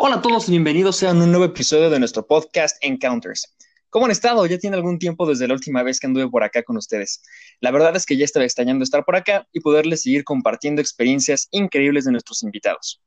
Hola 0.00 0.14
a 0.14 0.22
todos 0.22 0.46
y 0.46 0.52
bienvenidos 0.52 1.02
a 1.02 1.10
un 1.10 1.28
nuevo 1.28 1.44
episodio 1.44 1.90
de 1.90 1.98
nuestro 1.98 2.24
podcast 2.24 2.76
Encounters. 2.82 3.56
¿Cómo 3.90 4.04
han 4.04 4.12
estado? 4.12 4.46
Ya 4.46 4.56
tiene 4.56 4.76
algún 4.76 5.00
tiempo 5.00 5.26
desde 5.26 5.48
la 5.48 5.54
última 5.54 5.82
vez 5.82 5.98
que 5.98 6.06
anduve 6.06 6.30
por 6.30 6.44
acá 6.44 6.62
con 6.62 6.76
ustedes. 6.76 7.20
La 7.58 7.72
verdad 7.72 7.96
es 7.96 8.06
que 8.06 8.16
ya 8.16 8.24
estaba 8.24 8.44
extrañando 8.44 8.84
estar 8.84 9.04
por 9.04 9.16
acá 9.16 9.48
y 9.52 9.58
poderles 9.58 10.04
seguir 10.04 10.22
compartiendo 10.22 10.80
experiencias 10.80 11.48
increíbles 11.50 12.04
de 12.04 12.12
nuestros 12.12 12.44
invitados. 12.44 13.02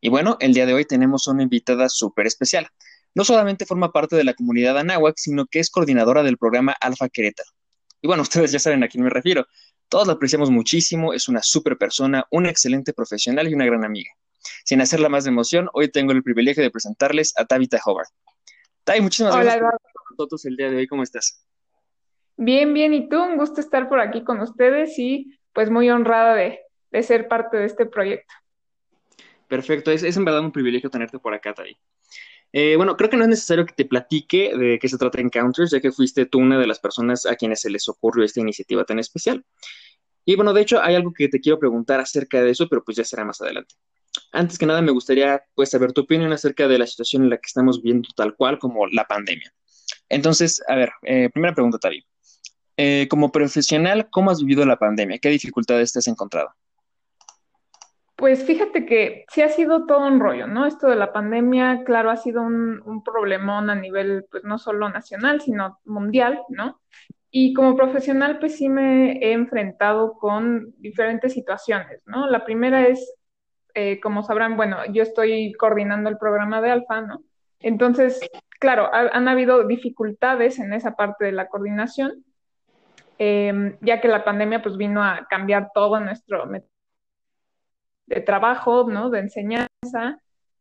Y 0.00 0.08
bueno, 0.08 0.36
el 0.40 0.52
día 0.52 0.66
de 0.66 0.74
hoy 0.74 0.84
tenemos 0.84 1.28
una 1.28 1.44
invitada 1.44 1.88
súper 1.88 2.26
especial. 2.26 2.66
No 3.14 3.22
solamente 3.22 3.64
forma 3.64 3.92
parte 3.92 4.16
de 4.16 4.24
la 4.24 4.34
comunidad 4.34 4.76
Anáhuac, 4.76 5.14
sino 5.18 5.46
que 5.46 5.60
es 5.60 5.70
coordinadora 5.70 6.24
del 6.24 6.38
programa 6.38 6.72
Alfa 6.80 7.08
Querétaro. 7.08 7.50
Y 8.00 8.08
bueno, 8.08 8.22
ustedes 8.28 8.50
ya 8.50 8.58
saben 8.58 8.82
a 8.82 8.88
quién 8.88 9.04
me 9.04 9.10
refiero. 9.10 9.46
Todos 9.88 10.08
la 10.08 10.14
apreciamos 10.14 10.50
muchísimo, 10.50 11.14
es 11.14 11.28
una 11.28 11.40
súper 11.40 11.78
persona, 11.78 12.26
una 12.32 12.50
excelente 12.50 12.92
profesional 12.92 13.48
y 13.48 13.54
una 13.54 13.64
gran 13.64 13.84
amiga. 13.84 14.10
Sin 14.64 14.80
hacerla 14.80 15.08
más 15.08 15.24
de 15.24 15.30
emoción, 15.30 15.68
hoy 15.72 15.90
tengo 15.90 16.12
el 16.12 16.22
privilegio 16.22 16.62
de 16.62 16.70
presentarles 16.70 17.32
a 17.36 17.44
Tabitha 17.44 17.80
Howard. 17.84 18.08
Tavi, 18.84 19.00
muchísimas 19.00 19.34
gracias 19.34 19.58
por 19.58 19.74
estar 19.74 19.92
con 19.94 20.16
nosotros 20.16 20.44
el 20.44 20.56
día 20.56 20.70
de 20.70 20.76
hoy. 20.76 20.86
¿Cómo 20.86 21.02
estás? 21.02 21.46
Bien, 22.36 22.74
bien. 22.74 22.94
¿Y 22.94 23.08
tú? 23.08 23.22
Un 23.22 23.36
gusto 23.36 23.60
estar 23.60 23.88
por 23.88 24.00
aquí 24.00 24.24
con 24.24 24.40
ustedes 24.40 24.98
y 24.98 25.38
pues 25.52 25.70
muy 25.70 25.90
honrada 25.90 26.34
de, 26.34 26.60
ser 27.02 27.28
parte 27.28 27.56
de 27.56 27.66
este 27.66 27.86
proyecto. 27.86 28.34
Perfecto. 29.48 29.90
Es, 29.90 30.16
en 30.16 30.24
verdad 30.24 30.40
un 30.40 30.52
privilegio 30.52 30.90
tenerte 30.90 31.18
por 31.18 31.34
acá, 31.34 31.54
Tavi. 31.54 31.76
Eh, 32.54 32.76
bueno, 32.76 32.96
creo 32.96 33.08
que 33.08 33.16
no 33.16 33.22
es 33.22 33.30
necesario 33.30 33.64
que 33.64 33.74
te 33.74 33.84
platique 33.84 34.54
de 34.56 34.78
qué 34.78 34.88
se 34.88 34.98
trata 34.98 35.20
Encounters, 35.20 35.70
ya 35.70 35.80
que 35.80 35.90
fuiste 35.90 36.26
tú 36.26 36.38
una 36.38 36.58
de 36.58 36.66
las 36.66 36.80
personas 36.80 37.24
a 37.24 37.34
quienes 37.34 37.60
se 37.60 37.70
les 37.70 37.88
ocurrió 37.88 38.24
esta 38.24 38.40
iniciativa 38.40 38.84
tan 38.84 38.98
especial. 38.98 39.44
Y 40.24 40.36
bueno, 40.36 40.52
de 40.52 40.60
hecho, 40.60 40.80
hay 40.82 40.94
algo 40.94 41.12
que 41.12 41.28
te 41.28 41.40
quiero 41.40 41.58
preguntar 41.58 42.00
acerca 42.00 42.42
de 42.42 42.50
eso, 42.50 42.68
pero 42.68 42.84
pues 42.84 42.96
ya 42.96 43.04
será 43.04 43.24
más 43.24 43.40
adelante. 43.40 43.74
Antes 44.32 44.58
que 44.58 44.66
nada, 44.66 44.82
me 44.82 44.92
gustaría 44.92 45.42
pues 45.54 45.70
saber 45.70 45.92
tu 45.92 46.02
opinión 46.02 46.32
acerca 46.32 46.68
de 46.68 46.78
la 46.78 46.86
situación 46.86 47.24
en 47.24 47.30
la 47.30 47.36
que 47.36 47.46
estamos 47.46 47.82
viendo 47.82 48.08
tal 48.16 48.34
cual 48.34 48.58
como 48.58 48.86
la 48.86 49.04
pandemia. 49.04 49.52
Entonces, 50.08 50.62
a 50.68 50.76
ver, 50.76 50.90
eh, 51.02 51.30
primera 51.30 51.54
pregunta, 51.54 51.78
Tavi. 51.78 52.04
Eh, 52.76 53.06
como 53.08 53.30
profesional, 53.30 54.08
¿cómo 54.10 54.30
has 54.30 54.40
vivido 54.40 54.64
la 54.64 54.78
pandemia? 54.78 55.18
¿Qué 55.18 55.28
dificultades 55.28 55.92
te 55.92 55.98
has 55.98 56.06
encontrado? 56.08 56.50
Pues 58.16 58.44
fíjate 58.44 58.86
que 58.86 59.24
sí 59.32 59.42
ha 59.42 59.48
sido 59.48 59.86
todo 59.86 60.06
un 60.06 60.20
rollo, 60.20 60.46
¿no? 60.46 60.66
Esto 60.66 60.86
de 60.86 60.96
la 60.96 61.12
pandemia, 61.12 61.82
claro, 61.84 62.10
ha 62.10 62.16
sido 62.16 62.42
un, 62.42 62.80
un 62.84 63.02
problemón 63.02 63.68
a 63.68 63.74
nivel, 63.74 64.26
pues 64.30 64.44
no 64.44 64.58
solo 64.58 64.88
nacional, 64.88 65.40
sino 65.40 65.80
mundial, 65.84 66.40
¿no? 66.48 66.80
Y 67.30 67.54
como 67.54 67.76
profesional, 67.76 68.38
pues 68.38 68.56
sí 68.56 68.68
me 68.68 69.18
he 69.18 69.32
enfrentado 69.32 70.14
con 70.18 70.74
diferentes 70.78 71.32
situaciones, 71.32 72.02
¿no? 72.06 72.28
La 72.28 72.44
primera 72.44 72.86
es 72.86 73.14
eh, 73.74 74.00
como 74.00 74.22
sabrán, 74.22 74.56
bueno, 74.56 74.78
yo 74.92 75.02
estoy 75.02 75.52
coordinando 75.54 76.10
el 76.10 76.18
programa 76.18 76.60
de 76.60 76.70
Alfa, 76.70 77.00
¿no? 77.00 77.22
Entonces, 77.60 78.20
claro, 78.58 78.90
han 78.92 79.28
habido 79.28 79.66
dificultades 79.66 80.58
en 80.58 80.72
esa 80.72 80.96
parte 80.96 81.24
de 81.24 81.32
la 81.32 81.48
coordinación, 81.48 82.24
em, 83.18 83.76
ya 83.80 84.00
que 84.00 84.08
la 84.08 84.24
pandemia 84.24 84.62
pues 84.62 84.76
vino 84.76 85.02
a 85.02 85.26
cambiar 85.30 85.70
todo 85.72 86.00
nuestro 86.00 86.44
de 88.06 88.20
trabajo, 88.20 88.86
¿no? 88.88 89.10
De 89.10 89.20
enseñanza, 89.20 90.20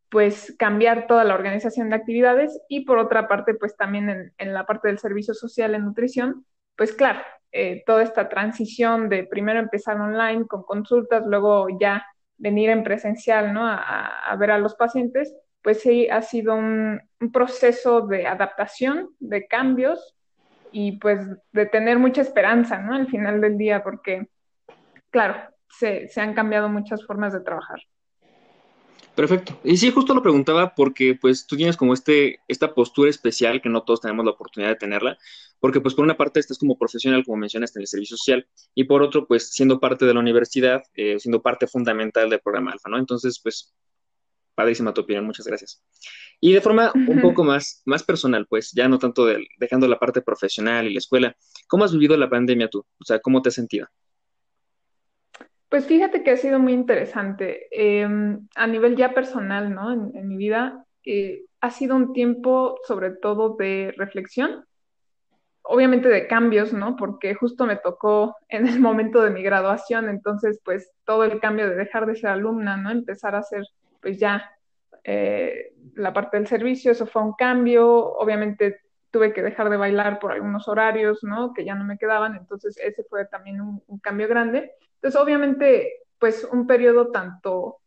pues 0.09 0.55
cambiar 0.59 1.07
toda 1.07 1.23
la 1.23 1.33
organización 1.33 1.89
de 1.89 1.95
actividades 1.95 2.59
y 2.69 2.85
por 2.85 2.99
otra 2.99 3.27
parte, 3.27 3.55
pues 3.55 3.75
también 3.77 4.09
en, 4.09 4.33
en 4.37 4.53
la 4.53 4.65
parte 4.65 4.89
del 4.89 4.99
servicio 4.99 5.33
social 5.33 5.73
en 5.73 5.85
nutrición, 5.85 6.45
pues 6.75 6.93
claro, 6.93 7.21
eh, 7.53 7.83
toda 7.85 8.03
esta 8.03 8.29
transición 8.29 9.09
de 9.09 9.25
primero 9.25 9.59
empezar 9.59 9.99
online 9.99 10.47
con 10.47 10.63
consultas, 10.63 11.25
luego 11.25 11.67
ya 11.79 12.05
venir 12.41 12.71
en 12.71 12.83
presencial, 12.83 13.53
¿no? 13.53 13.67
A, 13.67 14.35
ver 14.37 14.51
a 14.51 14.57
los 14.57 14.75
pacientes, 14.75 15.33
pues 15.61 15.81
sí 15.81 16.09
ha 16.09 16.21
sido 16.21 16.55
un, 16.55 16.99
proceso 17.31 18.01
de 18.01 18.25
adaptación, 18.25 19.11
de 19.19 19.45
cambios 19.45 20.15
y 20.71 20.97
pues 20.97 21.19
de 21.51 21.67
tener 21.67 21.99
mucha 21.99 22.21
esperanza, 22.21 22.79
¿no? 22.79 22.95
Al 22.95 23.07
final 23.07 23.39
del 23.41 23.57
día, 23.57 23.83
porque, 23.83 24.27
claro, 25.11 25.35
se, 25.69 26.07
se 26.07 26.19
han 26.19 26.33
cambiado 26.33 26.67
muchas 26.67 27.05
formas 27.05 27.31
de 27.31 27.41
trabajar. 27.41 27.79
Perfecto. 29.15 29.59
Y 29.63 29.75
sí, 29.75 29.91
justo 29.91 30.13
lo 30.13 30.21
preguntaba 30.21 30.73
porque 30.73 31.15
pues 31.19 31.45
tú 31.45 31.57
tienes 31.57 31.75
como 31.75 31.93
este, 31.93 32.39
esta 32.47 32.73
postura 32.73 33.09
especial 33.09 33.61
que 33.61 33.69
no 33.69 33.83
todos 33.83 34.01
tenemos 34.01 34.23
la 34.23 34.31
oportunidad 34.31 34.71
de 34.71 34.77
tenerla, 34.77 35.17
porque 35.59 35.81
pues 35.81 35.93
por 35.93 36.05
una 36.05 36.15
parte 36.15 36.39
estás 36.39 36.57
como 36.57 36.77
profesional, 36.77 37.25
como 37.25 37.37
mencionaste, 37.37 37.79
en 37.79 37.81
el 37.81 37.87
servicio 37.87 38.15
social, 38.15 38.47
y 38.73 38.85
por 38.85 39.03
otro 39.03 39.27
pues 39.27 39.49
siendo 39.49 39.79
parte 39.79 40.05
de 40.05 40.13
la 40.13 40.21
universidad, 40.21 40.83
eh, 40.95 41.19
siendo 41.19 41.41
parte 41.41 41.67
fundamental 41.67 42.29
del 42.29 42.39
programa 42.39 42.71
Alfa, 42.71 42.89
¿no? 42.89 42.97
Entonces 42.97 43.39
pues, 43.43 43.73
padrísima 44.55 44.93
tu 44.93 45.01
opinión, 45.01 45.25
muchas 45.25 45.45
gracias. 45.45 45.83
Y 46.39 46.53
de 46.53 46.61
forma 46.61 46.91
un 46.95 47.21
poco 47.21 47.43
más, 47.43 47.81
más 47.85 48.03
personal, 48.03 48.47
pues 48.47 48.71
ya 48.71 48.87
no 48.87 48.97
tanto 48.97 49.27
dejando 49.57 49.87
la 49.87 49.99
parte 49.99 50.21
profesional 50.21 50.87
y 50.87 50.93
la 50.93 50.99
escuela, 50.99 51.35
¿cómo 51.67 51.83
has 51.83 51.91
vivido 51.91 52.15
la 52.15 52.29
pandemia 52.29 52.69
tú? 52.69 52.79
O 52.79 53.05
sea, 53.05 53.19
¿cómo 53.19 53.41
te 53.41 53.49
has 53.49 53.55
sentido? 53.55 53.87
Pues 55.71 55.85
fíjate 55.87 56.21
que 56.21 56.31
ha 56.31 56.37
sido 56.37 56.59
muy 56.59 56.73
interesante. 56.73 57.67
Em, 57.71 58.45
a 58.55 58.67
nivel 58.67 58.97
ya 58.97 59.13
personal, 59.13 59.73
¿no? 59.73 59.93
En, 59.93 60.27
mi 60.27 60.35
vida, 60.35 60.85
eh, 61.05 61.45
ha 61.61 61.71
sido 61.71 61.95
un 61.95 62.11
tiempo 62.11 62.77
sobre 62.85 63.11
todo 63.11 63.55
de 63.55 63.93
reflexión, 63.95 64.65
obviamente 65.61 66.09
de 66.09 66.27
cambios, 66.27 66.73
¿no? 66.73 66.97
Porque 66.97 67.35
justo 67.35 67.65
me 67.65 67.77
tocó 67.77 68.35
en 68.49 68.67
el 68.67 68.81
momento 68.81 69.21
de 69.21 69.29
mi 69.29 69.43
graduación, 69.43 70.09
entonces 70.09 70.59
pues 70.65 70.91
todo 71.05 71.23
el 71.23 71.39
cambio 71.39 71.69
de 71.69 71.75
dejar 71.77 72.05
de 72.05 72.15
ser 72.17 72.31
alumna, 72.31 72.75
¿no? 72.75 72.91
Empezar 72.91 73.35
a 73.35 73.39
hacer 73.39 73.63
pues 74.01 74.19
ya 74.19 74.51
eh, 75.05 75.73
la 75.95 76.11
parte 76.11 76.35
del 76.35 76.47
servicio, 76.47 76.91
eso 76.91 77.05
fue 77.07 77.23
un 77.23 77.33
cambio, 77.33 77.87
obviamente 78.15 78.81
tuve 79.09 79.33
que 79.33 79.41
dejar 79.41 79.69
de 79.69 79.77
bailar 79.77 80.19
por 80.19 80.33
algunos 80.33 80.67
horarios, 80.67 81.23
¿no? 81.23 81.53
Que 81.53 81.63
ya 81.63 81.75
no 81.75 81.85
me 81.85 81.97
quedaban, 81.97 82.35
entonces 82.35 82.77
ese 82.77 83.05
fue 83.05 83.25
también 83.25 83.61
un 83.61 83.99
cambio 83.99 84.27
grande. 84.27 84.73
Entonces, 85.01 85.19
obviamente, 85.19 85.93
pues 86.19 86.43
un 86.43 86.67
periodo 86.67 87.09
tanto 87.09 87.79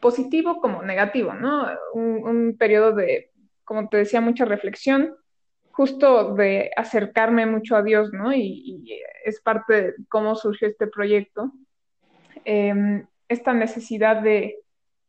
positivo 0.00 0.58
como 0.60 0.82
negativo, 0.82 1.34
¿no? 1.34 1.66
Un, 1.92 2.56
periodo 2.58 2.92
de, 2.92 3.30
como 3.62 3.90
te 3.90 3.98
decía, 3.98 4.22
mucha 4.22 4.46
reflexión, 4.46 5.14
justo 5.70 6.34
de 6.34 6.70
acercarme 6.74 7.44
mucho 7.44 7.76
a 7.76 7.82
Dios, 7.82 8.10
¿no? 8.12 8.32
Y, 8.32 9.00
es 9.24 9.40
parte 9.42 9.74
de 9.74 9.94
cómo 10.08 10.34
surgió 10.34 10.66
este 10.66 10.86
proyecto. 10.86 11.52
Em, 12.44 13.06
esta 13.28 13.52
necesidad 13.52 14.22
de, 14.22 14.56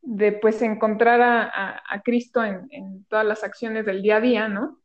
de 0.02 0.34
pues 0.34 0.62
encontrar 0.62 1.22
a, 1.22 2.02
Cristo 2.04 2.44
en, 2.44 2.68
en, 2.72 3.06
todas 3.06 3.26
las 3.26 3.44
acciones 3.46 3.86
del 3.86 4.02
día 4.02 4.18
a 4.18 4.22
día, 4.22 4.48
¿no? 4.50 4.82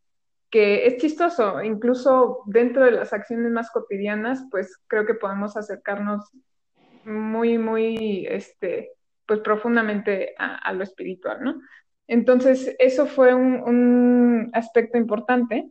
Que 0.48 0.86
es 0.86 0.96
chistoso, 0.98 1.60
incluso 1.62 2.44
dentro 2.46 2.84
de 2.84 2.92
las 2.92 3.12
acciones 3.12 3.50
más 3.50 3.70
cotidianas, 3.72 4.44
pues 4.50 4.78
creo 4.86 5.04
que 5.04 5.14
podemos 5.14 5.56
acercarnos 5.56 6.30
muy, 7.08 7.58
muy, 7.58 8.26
este, 8.28 8.92
pues 9.26 9.40
profundamente 9.40 10.34
a, 10.38 10.72
lo 10.72 10.84
espiritual, 10.84 11.42
¿no? 11.42 11.60
Entonces, 12.06 12.74
eso 12.78 13.06
fue 13.06 13.34
un, 13.34 14.50
aspecto 14.52 14.96
importante. 14.98 15.70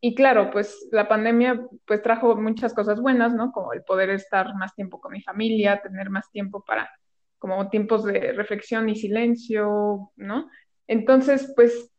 Y 0.00 0.14
claro, 0.14 0.50
pues 0.50 0.88
la 0.92 1.08
pandemia 1.08 1.60
pues 1.86 2.02
trajo 2.02 2.36
muchas 2.36 2.74
cosas 2.74 3.00
buenas, 3.00 3.34
¿no? 3.34 3.52
Como 3.52 3.72
el 3.72 3.82
poder 3.82 4.10
estar 4.10 4.54
más 4.54 4.74
tiempo 4.74 5.00
con 5.00 5.12
mi 5.12 5.22
familia, 5.22 5.80
tener 5.80 6.10
más 6.10 6.30
tiempo 6.30 6.64
para 6.64 6.90
como 7.38 7.70
tiempos 7.70 8.04
de 8.04 8.32
reflexión 8.32 8.88
y 8.90 8.96
silencio, 8.96 10.12
¿no? 10.16 10.50
Entonces, 10.86 11.52
pues 11.56 11.90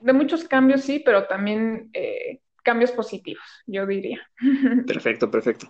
de 0.00 0.12
muchos 0.12 0.44
cambios 0.44 0.82
sí, 0.82 1.00
pero 1.04 1.26
también 1.26 1.90
eh, 1.92 2.40
cambios 2.64 2.90
positivos, 2.90 3.44
yo 3.66 3.86
diría. 3.86 4.20
Perfecto, 4.86 5.30
perfecto. 5.30 5.68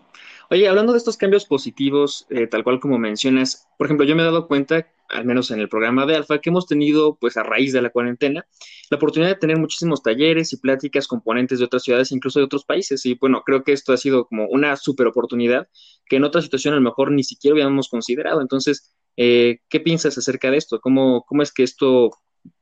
Oye, 0.54 0.68
hablando 0.68 0.92
de 0.92 0.98
estos 0.98 1.16
cambios 1.16 1.46
positivos, 1.46 2.28
eh, 2.30 2.46
tal 2.46 2.62
cual 2.62 2.78
como 2.78 2.96
mencionas, 2.96 3.66
por 3.76 3.88
ejemplo, 3.88 4.06
yo 4.06 4.14
me 4.14 4.22
he 4.22 4.24
dado 4.24 4.46
cuenta, 4.46 4.86
al 5.08 5.24
menos 5.24 5.50
en 5.50 5.58
el 5.58 5.68
programa 5.68 6.06
de 6.06 6.14
Alfa, 6.14 6.38
que 6.38 6.50
hemos 6.50 6.68
tenido, 6.68 7.16
pues 7.16 7.36
a 7.36 7.42
raíz 7.42 7.72
de 7.72 7.82
la 7.82 7.90
cuarentena, 7.90 8.46
la 8.88 8.96
oportunidad 8.96 9.30
de 9.30 9.34
tener 9.40 9.58
muchísimos 9.58 10.04
talleres 10.04 10.52
y 10.52 10.58
pláticas 10.58 11.08
con 11.08 11.22
ponentes 11.22 11.58
de 11.58 11.64
otras 11.64 11.82
ciudades, 11.82 12.12
incluso 12.12 12.38
de 12.38 12.44
otros 12.44 12.64
países. 12.64 13.04
Y 13.04 13.14
bueno, 13.14 13.42
creo 13.44 13.64
que 13.64 13.72
esto 13.72 13.92
ha 13.92 13.96
sido 13.96 14.26
como 14.26 14.46
una 14.46 14.76
super 14.76 15.08
oportunidad 15.08 15.66
que 16.06 16.16
en 16.18 16.24
otra 16.24 16.40
situación 16.40 16.74
a 16.74 16.76
lo 16.76 16.84
mejor 16.84 17.10
ni 17.10 17.24
siquiera 17.24 17.54
habíamos 17.54 17.88
considerado. 17.88 18.40
Entonces, 18.40 18.94
eh, 19.16 19.58
¿qué 19.68 19.80
piensas 19.80 20.16
acerca 20.18 20.52
de 20.52 20.58
esto? 20.58 20.78
¿Cómo, 20.80 21.24
¿Cómo 21.26 21.42
es 21.42 21.50
que 21.52 21.64
esto 21.64 22.12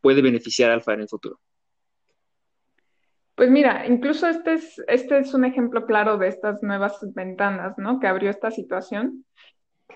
puede 0.01 0.23
beneficiar 0.23 0.71
a 0.71 0.75
Alfa 0.75 0.95
en 0.95 1.03
el 1.03 1.09
futuro? 1.11 1.41
Pues 3.43 3.51
mira, 3.51 3.89
incluso 3.89 4.29
este 4.29 4.53
es, 4.53 4.81
este 4.87 5.19
es 5.19 5.35
un 5.35 5.45
ejemplo 5.45 5.85
claro 5.85 6.17
de 6.17 6.29
estas 6.29 6.63
nuevas 6.63 6.97
ventanas, 7.13 7.77
¿no? 7.77 7.99
Que 7.99 8.07
abrió 8.07 8.31
esta 8.31 8.53
situación. 8.53 9.25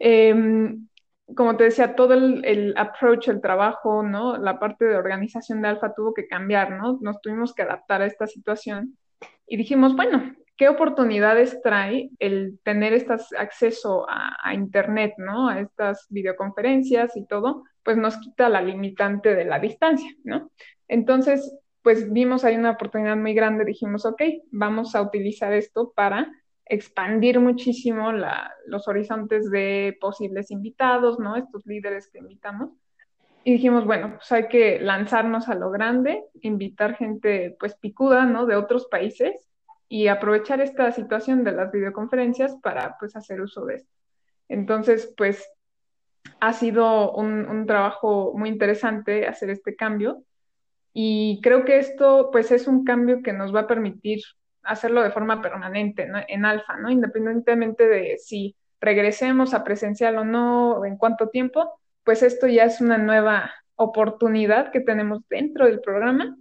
Em, 0.00 0.88
como 1.32 1.56
te 1.56 1.62
decía, 1.62 1.94
todo 1.94 2.14
el, 2.14 2.44
el, 2.44 2.75
approach, 2.76 3.28
el 3.28 3.40
trabajo, 3.40 4.02
¿no? 4.02 4.37
La 4.37 4.58
parte 4.58 4.87
de 4.87 4.96
organización 4.96 5.62
de 5.62 5.69
Alfa 5.69 5.94
tuvo 5.94 6.12
que 6.12 6.26
cambiar, 6.26 6.72
¿no? 6.72 6.98
Nos 7.00 7.20
tuvimos 7.20 7.54
que 7.54 7.62
adaptar 7.62 8.02
a 8.02 8.06
esta 8.06 8.26
situación 8.26 8.98
y 9.46 9.56
dijimos, 9.56 9.94
bueno, 9.94 10.34
qué 10.56 10.69
oportunidades 10.69 11.62
trae 11.62 12.10
el 12.19 12.58
tener 12.64 12.94
este 12.94 13.14
acceso 13.38 14.06
a, 14.08 14.54
Internet, 14.54 15.14
¿no? 15.19 15.49
A 15.49 15.60
estas 15.60 16.08
videoconferencias 16.10 17.16
y 17.16 17.25
todo, 17.28 17.62
pues 17.84 17.96
nos 17.96 18.16
quita 18.16 18.49
la 18.49 18.60
limitante 18.60 19.37
de 19.37 19.44
la 19.44 19.60
distancia, 19.60 20.10
¿no? 20.25 20.50
Entonces, 20.88 21.56
pues 21.87 22.12
vimos 22.12 22.43
ahí 22.43 22.56
una 22.56 22.73
oportunidad 22.73 23.17
muy 23.17 23.33
grande, 23.33 23.65
dijimos, 23.65 24.05
ok, 24.06 24.21
vamos 24.50 24.97
a 24.97 25.03
utilizar 25.03 25.53
esto 25.53 25.93
para 25.94 26.33
expandir 26.65 27.38
muchísimo 27.38 28.11
los 28.11 28.88
horizontes 28.88 29.49
de 29.53 29.97
posibles 30.00 30.50
invitados, 30.50 31.21
¿no? 31.21 31.37
Estos 31.37 31.65
líderes 31.65 32.09
que 32.09 32.19
invitamos. 32.19 32.73
Y 33.44 33.53
dijimos, 33.53 33.85
bueno, 33.85 34.15
pues 34.17 34.33
hay 34.33 34.49
que 34.49 34.81
lanzarnos 34.81 35.49
a 35.49 35.55
lo 35.55 35.71
grande, 35.71 36.25
invitar 36.41 36.97
gente 36.97 37.56
pues 37.61 37.77
picuda, 37.77 38.27
¿no? 38.27 38.47
De 38.47 38.56
otros 38.56 38.87
países 38.87 39.49
y 39.88 40.09
aprovechar 40.09 40.61
esta 40.61 40.91
situación 40.91 41.44
de 41.44 41.53
las 41.53 41.71
videoconferencias 41.71 42.56
para 42.65 42.97
pues 42.99 43.15
hacer 43.15 43.41
uso 43.41 43.65
de 43.65 43.77
esto. 43.77 43.93
Entonces, 44.49 45.15
pues 45.17 45.49
ha 46.41 46.53
sido 46.53 47.12
un, 47.12 47.65
trabajo 47.65 48.33
muy 48.37 48.49
interesante 48.49 49.29
hacer 49.29 49.50
este 49.50 49.77
cambio 49.77 50.25
y 50.98 51.40
creo 51.43 51.66
que 51.66 51.78
esto 51.78 52.31
pues 52.32 52.50
es 52.50 52.66
un 52.66 52.82
cambio 52.82 53.22
que 53.22 53.34
nos 53.34 53.54
va 53.54 53.60
a 53.60 53.66
permitir 53.66 54.20
hacerlo 54.62 55.02
de 55.02 55.10
forma 55.10 55.43
permanente 55.43 56.08
en 56.28 56.46
alfa, 56.46 56.78
¿no? 56.78 56.88
Independientemente 56.88 57.87
de 57.87 58.16
si 58.16 58.56
regresemos 58.81 59.52
a 59.52 59.62
presencial 59.62 60.16
o 60.16 60.25
no, 60.25 60.87
en 60.87 60.96
cuánto 60.96 61.28
tiempo, 61.28 61.78
pues 62.02 62.22
esto 62.22 62.46
ya 62.46 62.64
es 62.64 62.81
una 62.81 62.96
nueva 62.96 63.52
oportunidad 63.75 64.72
que 64.72 64.81
tenemos 64.81 65.20
dentro 65.28 65.66
del 65.66 65.82
programa 65.82 66.34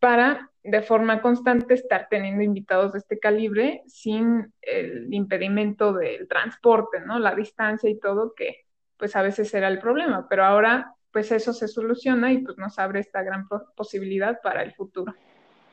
para 0.00 0.50
de 0.62 0.82
forma 0.82 1.22
constante 1.22 1.72
estar 1.72 2.08
teniendo 2.10 2.42
invitados 2.42 2.92
de 2.92 2.98
este 2.98 3.18
calibre 3.18 3.84
sin 3.86 4.52
el 4.60 5.08
impedimento 5.14 5.94
del 5.94 6.28
transporte, 6.28 7.00
¿no? 7.00 7.18
La 7.18 7.34
distancia 7.34 7.88
y 7.88 7.98
todo, 7.98 8.34
que 8.34 8.66
pues 8.98 9.16
a 9.16 9.22
veces 9.22 9.54
era 9.54 9.68
el 9.68 9.78
problema, 9.78 10.26
pero 10.28 10.44
ahora 10.44 10.92
pues 11.18 11.32
eso 11.32 11.52
se 11.52 11.66
soluciona 11.66 12.32
y 12.32 12.38
pues 12.38 12.56
nos 12.58 12.78
abre 12.78 13.00
esta 13.00 13.24
gran 13.24 13.48
posibilidad 13.74 14.40
para 14.40 14.62
el 14.62 14.72
futuro. 14.72 15.12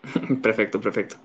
Perfecto, 0.42 0.82
perfecto. 0.82 1.18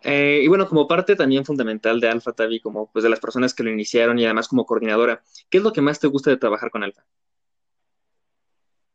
Eh, 0.00 0.42
y 0.44 0.48
bueno, 0.48 0.68
como 0.68 0.86
parte 0.86 1.16
también 1.16 1.44
fundamental 1.44 1.98
de 1.98 2.08
Alfa, 2.08 2.32
Tavi, 2.32 2.60
como 2.60 2.90
pues 2.92 3.02
de 3.02 3.08
las 3.08 3.18
personas 3.18 3.52
que 3.52 3.64
lo 3.64 3.70
iniciaron 3.70 4.16
y 4.18 4.24
además 4.24 4.46
como 4.46 4.64
coordinadora, 4.64 5.22
¿qué 5.50 5.58
es 5.58 5.64
lo 5.64 5.72
que 5.72 5.80
más 5.80 5.98
te 5.98 6.06
gusta 6.06 6.30
de 6.30 6.36
trabajar 6.36 6.70
con 6.70 6.84
Alfa? 6.84 7.02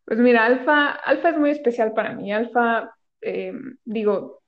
Pues 0.05 0.19
mira, 0.19 0.45
Alfa, 0.45 0.91
Alfa 0.91 1.29
es 1.29 1.37
muy 1.37 1.49
especial 1.49 1.93
para 1.93 2.13
mí. 2.13 2.31
Alfa 2.31 2.93
eh, 3.21 3.53
digo, 3.83 4.43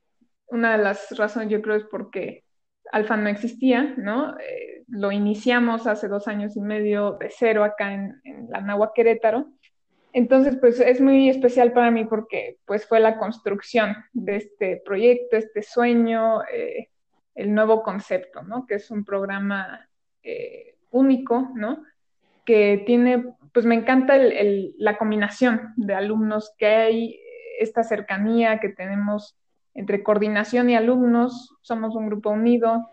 una 0.46 0.78
de 0.78 0.82
las 0.82 1.10
razones 1.10 1.50
yo 1.50 1.60
creo 1.60 1.76
es 1.76 1.84
porque 1.84 2.44
Alfa 2.90 3.16
no 3.18 3.28
existía, 3.28 3.94
¿no? 3.98 4.38
Eh, 4.38 4.84
lo 4.88 5.12
iniciamos 5.12 5.86
hace 5.86 6.08
dos 6.08 6.28
años 6.28 6.56
y 6.56 6.60
medio 6.60 7.12
de 7.12 7.30
cero 7.30 7.64
acá 7.64 7.92
en, 7.92 8.20
la 8.48 8.60
Nahua 8.60 8.92
Querétaro. 8.94 9.46
Entonces, 10.12 10.56
pues 10.56 10.80
es 10.80 11.00
muy 11.00 11.28
especial 11.28 11.72
para 11.72 11.90
mí 11.90 12.04
porque 12.04 12.58
pues 12.66 12.86
fue 12.86 13.00
la 13.00 13.18
construcción 13.18 13.96
de 14.12 14.36
este 14.36 14.82
proyecto, 14.84 15.36
este 15.36 15.62
sueño, 15.62 16.42
eh, 16.52 16.88
el 17.34 17.54
nuevo 17.54 17.82
concepto, 17.82 18.42
¿no? 18.42 18.66
Que 18.66 18.74
es 18.74 18.90
un 18.90 19.04
programa 19.04 19.86
único, 20.90 21.50
¿no? 21.54 21.84
Que 22.44 22.82
tiene, 22.86 23.24
pues 23.52 23.64
me 23.64 23.74
encanta 23.74 24.16
la 24.18 24.98
combinación 24.98 25.72
de 25.76 25.94
alumnos 25.94 26.52
que 26.58 26.66
hay, 26.66 27.20
esta 27.58 27.82
cercanía 27.82 28.58
que 28.58 28.70
tenemos 28.70 29.36
entre 29.74 30.02
coordinación 30.02 30.70
y 30.70 30.76
alumnos, 30.76 31.56
somos 31.62 31.94
un 31.94 32.06
grupo 32.06 32.30
unido. 32.30 32.90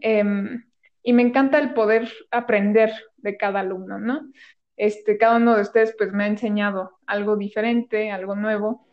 Em, 0.00 0.64
y 1.02 1.12
me 1.12 1.22
encanta 1.22 1.58
el 1.58 1.74
poder 1.74 2.10
aprender 2.30 2.92
de 3.16 3.36
cada 3.36 3.60
alumno, 3.60 3.98
¿no? 3.98 4.30
Este, 4.76 5.18
cada 5.18 5.36
uno 5.36 5.54
de 5.54 5.62
ustedes 5.62 5.94
pues 5.96 6.12
me 6.12 6.24
ha 6.24 6.26
enseñado 6.26 6.98
algo 7.06 7.36
diferente, 7.36 8.10
algo 8.10 8.34
nuevo, 8.34 8.86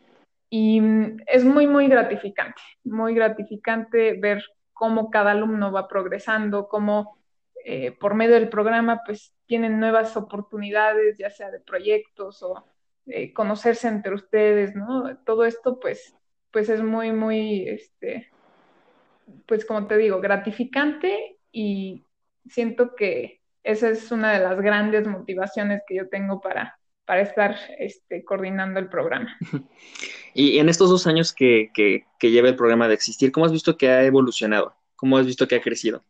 y 0.48 0.80
mm, 0.80 1.18
es 1.26 1.44
muy, 1.44 1.66
muy 1.66 1.88
gratificante, 1.88 2.60
muy 2.84 3.14
gratificante 3.14 4.14
ver 4.20 4.44
cómo 4.72 5.10
cada 5.10 5.32
alumno 5.32 5.72
va 5.72 5.88
progresando, 5.88 6.68
cómo 6.68 7.18
eh, 7.64 7.92
por 7.92 8.14
medio 8.14 8.34
del 8.34 8.48
programa 8.48 9.00
pues 9.06 9.34
tienen 9.46 9.78
nuevas 9.78 10.16
oportunidades, 10.16 11.18
ya 11.18 11.30
sea 11.30 11.50
de 11.50 11.60
proyectos 11.60 12.42
o 12.42 12.64
eh, 13.06 13.32
conocerse 13.32 13.88
entre 13.88 14.14
ustedes, 14.14 14.74
¿no? 14.74 15.16
Todo 15.24 15.44
esto, 15.44 15.78
pues, 15.80 16.14
pues 16.50 16.68
es 16.68 16.82
muy, 16.82 17.12
muy, 17.12 17.68
este, 17.68 18.30
pues 19.46 19.64
como 19.64 19.86
te 19.86 19.96
digo, 19.96 20.20
gratificante 20.20 21.38
y 21.50 22.04
siento 22.48 22.94
que 22.94 23.41
esa 23.64 23.90
es 23.90 24.10
una 24.10 24.32
de 24.32 24.40
las 24.40 24.60
grandes 24.60 25.06
motivaciones 25.06 25.82
que 25.86 25.96
yo 25.96 26.08
tengo 26.08 26.40
para, 26.40 26.78
para 27.04 27.22
estar 27.22 27.56
este, 27.78 28.24
coordinando 28.24 28.80
el 28.80 28.88
programa. 28.88 29.36
Y 30.34 30.56
en 30.56 30.70
estos 30.70 30.88
dos 30.88 31.06
años 31.06 31.34
que, 31.34 31.70
que, 31.74 32.06
que 32.18 32.30
lleva 32.30 32.48
el 32.48 32.56
programa 32.56 32.88
de 32.88 32.94
existir, 32.94 33.30
¿cómo 33.32 33.44
has 33.44 33.52
visto 33.52 33.76
que 33.76 33.90
ha 33.90 34.02
evolucionado? 34.02 34.74
¿Cómo 34.96 35.18
has 35.18 35.26
visto 35.26 35.46
que 35.46 35.56
ha 35.56 35.60
crecido? 35.60 36.02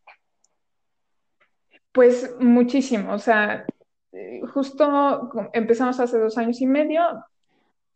Pues 1.90 2.32
muchísimo, 2.38 3.12
o 3.12 3.18
sea, 3.18 3.66
eh, 4.12 4.40
justo 4.52 5.28
empezamos 5.52 5.98
hace 5.98 6.18
dos 6.18 6.38
años 6.38 6.60
y 6.60 6.66
medio, 6.66 7.02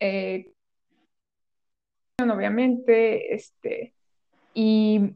eh, 0.00 0.50
obviamente, 2.18 3.34
este, 3.34 3.94
y 4.52 5.14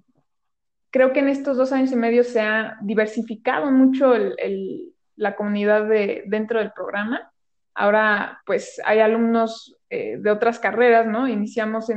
creo 0.91 1.13
que 1.13 1.21
en 1.21 1.29
estos 1.29 1.57
dos 1.57 1.73
años 1.73 1.93
y 1.93 1.97
medio 1.97 2.25
se 2.25 2.41
ha 2.41 2.79
diversificado 2.83 3.71
mucho 3.71 4.13
la 5.17 5.37
comunidad 5.37 5.87
de, 5.87 6.25
dentro 6.27 6.59
del 6.59 6.73
programa. 6.73 7.33
Ahora, 7.75 8.43
pues 8.45 8.81
hay 8.85 8.99
alumnos 8.99 9.77
eh, 9.89 10.17
de 10.19 10.31
otras 10.31 10.59
carreras, 10.59 11.07
¿no? 11.07 11.29
Iniciamos 11.29 11.91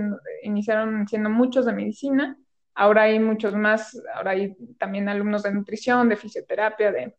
iniciaron 0.43 1.07
siendo 1.07 1.29
muchos 1.29 1.65
de 1.65 1.73
medicina, 1.73 2.37
ahora 2.75 3.03
hay 3.03 3.19
muchos 3.19 3.55
más, 3.55 3.99
ahora 4.13 4.31
hay 4.31 4.55
también 4.77 5.09
alumnos 5.09 5.43
de 5.43 5.51
nutrición, 5.51 6.09
de 6.09 6.15
fisioterapia, 6.15 6.91
de 6.91 7.15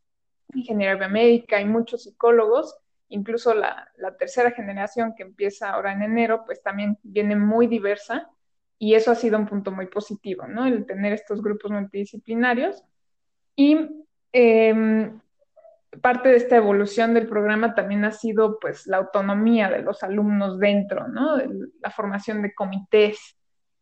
ingeniería 0.55 0.97
biomédica 0.97 1.61
y 1.61 1.65
muchos 1.65 2.05
psicólogos, 2.05 2.77
incluso 3.09 3.55
la, 3.55 3.89
tercera 4.19 4.51
generación 4.51 5.15
que 5.17 5.23
empieza 5.23 5.71
ahora 5.71 5.93
en 5.93 6.03
enero, 6.03 6.45
pues 6.45 6.63
también 6.63 6.99
viene 7.03 7.37
muy 7.37 7.67
diversa 7.67 8.31
y 8.79 8.95
eso 8.95 9.11
ha 9.11 9.15
sido 9.15 9.39
un 9.39 9.47
punto 9.47 9.71
muy 9.71 9.87
positivo, 9.87 10.47
¿no? 10.47 10.67
El 10.67 10.87
tener 10.87 11.13
estos 11.13 11.43
grupos 11.43 11.71
multidisciplinarios. 11.71 12.83
Y 13.57 13.79
em, 14.33 15.21
parte 16.01 16.29
de 16.29 16.37
esta 16.37 16.57
evolución 16.57 17.15
del 17.15 17.29
programa 17.29 17.75
también 17.75 18.05
ha 18.05 18.13
sido 18.13 18.59
pues 18.59 18.87
la 18.87 18.99
autonomía 18.99 19.71
de 19.71 19.83
los 19.83 20.03
alumnos 20.03 20.59
dentro, 20.59 21.09
¿no? 21.09 21.37
La 21.81 21.91
formación 21.91 22.43
de 22.43 22.55
comités, 22.55 23.37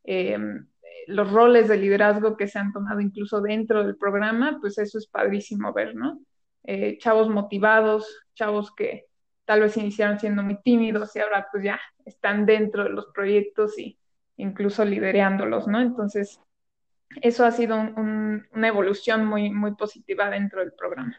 em, 0.04 0.66
los 1.06 1.32
roles 1.32 1.68
de 1.68 1.78
liderazgo 1.78 2.36
que 2.36 2.48
se 2.48 2.58
han 2.58 2.72
tomado 2.72 3.00
incluso 3.00 3.40
dentro 3.40 3.82
del 3.82 3.96
programa, 3.96 4.58
pues 4.60 4.78
eso 4.78 4.98
es 4.98 5.06
padrísimo 5.06 5.72
ver, 5.72 5.94
¿no? 5.94 6.20
Eh, 6.64 6.98
chavos 6.98 7.28
motivados, 7.28 8.24
chavos 8.34 8.72
que 8.74 9.06
tal 9.44 9.60
vez 9.60 9.76
iniciaron 9.76 10.20
siendo 10.20 10.42
muy 10.42 10.60
tímidos 10.62 11.14
y 11.16 11.20
ahora 11.20 11.48
pues 11.50 11.64
ya 11.64 11.80
están 12.04 12.46
dentro 12.46 12.84
de 12.84 12.90
los 12.90 13.06
proyectos 13.12 13.78
y 13.78 13.98
incluso 14.36 14.84
liderándolos, 14.84 15.66
¿no? 15.66 15.80
Entonces, 15.80 16.40
eso 17.20 17.44
ha 17.44 17.50
sido 17.50 17.76
una 17.76 18.68
evolución 18.68 19.26
muy, 19.26 19.50
muy 19.50 19.74
positiva 19.74 20.30
dentro 20.30 20.60
del 20.60 20.72
programa. 20.72 21.18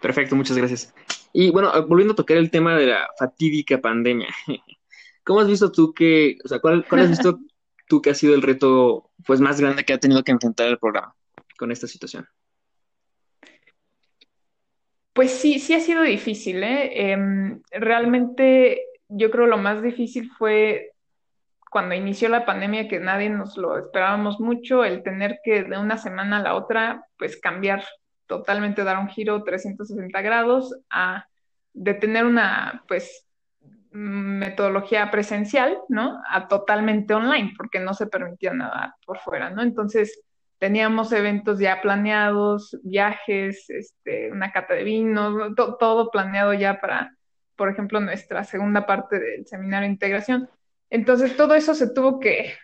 Perfecto, 0.00 0.36
muchas 0.36 0.56
gracias. 0.56 0.94
Y 1.32 1.50
bueno, 1.50 1.70
volviendo 1.86 2.12
a 2.12 2.16
tocar 2.16 2.36
el 2.36 2.50
tema 2.50 2.76
de 2.76 2.86
la 2.86 3.08
fatídica 3.18 3.80
pandemia, 3.80 4.28
¿cómo 5.24 5.40
has 5.40 5.48
visto 5.48 5.72
tú 5.72 5.92
que, 5.92 6.38
o 6.44 6.48
sea, 6.48 6.60
cuál, 6.60 6.84
cuál 6.88 7.02
has 7.02 7.10
visto 7.10 7.38
tú 7.88 8.00
que 8.00 8.10
ha 8.10 8.14
sido 8.14 8.34
el 8.34 8.42
reto 8.42 9.10
pues 9.26 9.40
más 9.40 9.60
grande 9.60 9.84
que 9.84 9.92
ha 9.92 9.98
tenido 9.98 10.22
que 10.22 10.32
enfrentar 10.32 10.68
el 10.68 10.78
programa 10.78 11.14
con 11.58 11.72
esta 11.72 11.86
situación? 11.86 12.26
Pues 15.12 15.30
sí, 15.30 15.60
sí 15.60 15.74
ha 15.74 15.80
sido 15.80 16.02
difícil, 16.02 16.62
¿eh? 16.64 17.12
Em, 17.12 17.62
realmente 17.70 18.82
yo 19.08 19.30
creo 19.30 19.46
lo 19.46 19.58
más 19.58 19.80
difícil 19.80 20.30
fue 20.36 20.93
cuando 21.74 21.96
inició 21.96 22.28
la 22.28 22.44
pandemia, 22.44 22.86
que 22.86 23.00
nadie 23.00 23.28
nos 23.28 23.56
lo 23.56 23.76
esperábamos 23.76 24.38
mucho, 24.38 24.84
el 24.84 25.02
tener 25.02 25.40
que 25.42 25.64
de 25.64 25.76
una 25.76 25.98
semana 25.98 26.36
a 26.36 26.40
la 26.40 26.54
otra, 26.54 27.04
pues 27.18 27.36
cambiar 27.36 27.84
totalmente, 28.28 28.84
dar 28.84 28.96
un 28.96 29.08
giro 29.08 29.42
360 29.42 30.22
grados, 30.22 30.72
a 30.88 31.26
de 31.72 31.94
tener 31.94 32.26
una, 32.26 32.84
pues, 32.86 33.26
metodología 33.90 35.10
presencial, 35.10 35.76
¿no? 35.88 36.22
A 36.30 36.46
totalmente 36.46 37.12
online, 37.12 37.54
porque 37.56 37.80
no 37.80 37.92
se 37.92 38.06
permitía 38.06 38.52
nada 38.52 38.94
por 39.04 39.18
fuera, 39.18 39.50
¿no? 39.50 39.60
Entonces, 39.60 40.22
teníamos 40.58 41.10
eventos 41.10 41.58
ya 41.58 41.82
planeados, 41.82 42.78
viajes, 42.84 43.68
este, 43.68 44.30
una 44.30 44.52
cata 44.52 44.74
de 44.74 44.84
vinos, 44.84 45.56
todo 45.56 46.12
planeado 46.12 46.54
ya 46.54 46.80
para, 46.80 47.16
por 47.56 47.68
ejemplo, 47.68 47.98
nuestra 47.98 48.44
segunda 48.44 48.86
parte 48.86 49.18
del 49.18 49.44
seminario 49.44 49.88
de 49.88 49.94
integración. 49.94 50.48
Entonces, 50.90 51.36
todo 51.36 51.54
eso 51.54 51.74
se 51.74 51.92
tuvo 51.92 52.20
que, 52.20 52.54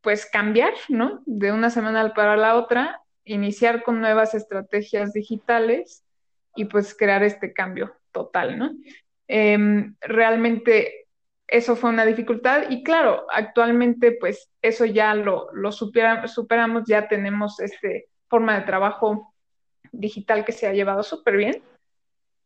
pues 0.00 0.26
cambiar, 0.26 0.74
¿no? 0.88 1.22
De 1.26 1.52
una 1.52 1.70
semana 1.70 2.14
para 2.14 2.36
la 2.36 2.56
otra, 2.56 3.00
iniciar 3.24 3.82
con 3.82 4.00
nuevas 4.00 4.34
estrategias 4.34 5.12
digitales 5.12 6.04
y 6.54 6.66
pues 6.66 6.94
crear 6.96 7.22
este 7.22 7.52
cambio 7.52 7.94
total, 8.12 8.58
¿no? 8.58 8.70
Em, 9.26 9.96
realmente 10.00 11.06
eso 11.46 11.76
fue 11.76 11.90
una 11.90 12.04
dificultad 12.04 12.70
y 12.70 12.82
claro, 12.82 13.26
actualmente 13.30 14.12
pues 14.12 14.50
eso 14.62 14.84
ya 14.84 15.14
lo, 15.14 15.50
superamos, 15.72 16.84
ya 16.86 17.08
tenemos 17.08 17.60
esta 17.60 17.88
forma 18.28 18.58
de 18.58 18.66
trabajo 18.66 19.34
digital 19.92 20.44
que 20.44 20.52
se 20.52 20.66
ha 20.66 20.72
llevado 20.72 21.02
súper 21.02 21.36
bien 21.36 21.62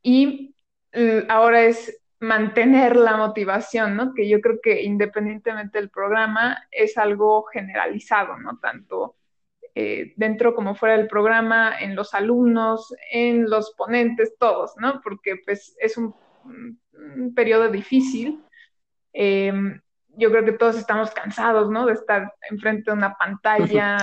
y 0.02 0.54
eh, 0.92 1.24
ahora 1.28 1.64
es 1.64 2.00
mantener 2.20 2.96
la 2.96 3.16
motivación, 3.16 3.96
¿no? 3.96 4.14
Que 4.14 4.28
yo 4.28 4.40
creo 4.40 4.58
que 4.62 4.82
independientemente 4.82 5.78
del 5.78 5.90
programa 5.90 6.66
es 6.70 6.98
algo 6.98 7.44
generalizado, 7.44 8.38
¿no? 8.38 8.58
Tanto 8.58 9.16
eh, 9.74 10.14
dentro 10.16 10.54
como 10.54 10.74
fuera 10.74 10.96
del 10.96 11.06
programa, 11.06 11.78
en 11.78 11.94
los 11.94 12.14
alumnos, 12.14 12.92
en 13.12 13.48
los 13.48 13.72
ponentes, 13.76 14.36
todos, 14.38 14.72
¿no? 14.78 15.00
Porque 15.02 15.36
pues 15.44 15.76
es 15.78 15.96
un, 15.96 16.14
periodo 17.36 17.70
difícil. 17.70 18.42
Eh, 19.12 19.52
yo 20.16 20.30
creo 20.32 20.44
que 20.44 20.52
todos 20.52 20.76
estamos 20.76 21.12
cansados, 21.12 21.70
¿no? 21.70 21.86
De 21.86 21.92
estar 21.92 22.32
enfrente 22.50 22.90
de 22.90 22.96
una 22.96 23.16
pantalla, 23.16 23.98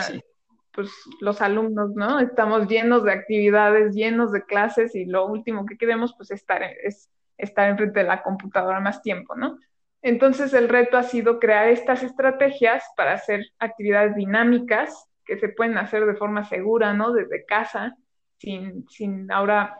pues 0.71 0.89
los 1.19 1.41
alumnos, 1.41 1.91
¿no? 1.93 2.21
Estamos 2.21 2.67
llenos 2.69 3.03
de 3.03 3.11
actividades, 3.11 3.93
llenos 3.93 4.31
de 4.31 4.45
clases 4.45 4.95
y 4.95 5.05
lo 5.05 5.25
último 5.25 5.65
que 5.65 5.77
queremos 5.77 6.13
pues 6.15 6.31
estar 6.31 6.63
es 6.63 7.09
estar 7.37 7.69
enfrente 7.69 7.99
de 7.99 8.05
la 8.05 8.23
computadora 8.23 8.79
más 8.79 9.01
tiempo, 9.01 9.35
¿no? 9.35 9.57
Entonces 10.01 10.53
el 10.53 10.69
reto 10.69 10.97
ha 10.97 11.03
sido 11.03 11.39
crear 11.39 11.67
estas 11.67 12.03
estrategias 12.03 12.83
para 12.95 13.13
hacer 13.13 13.45
actividades 13.57 14.15
dinámicas 14.15 15.09
que 15.25 15.39
se 15.39 15.49
pueden 15.49 15.77
hacer 15.77 16.05
de 16.05 16.15
forma 16.15 16.43
segura, 16.43 16.93
¿no? 16.93 17.11
Desde 17.11 17.45
casa, 17.45 17.97
sin, 18.37 18.87
sin 18.87 19.31
ahora, 19.31 19.79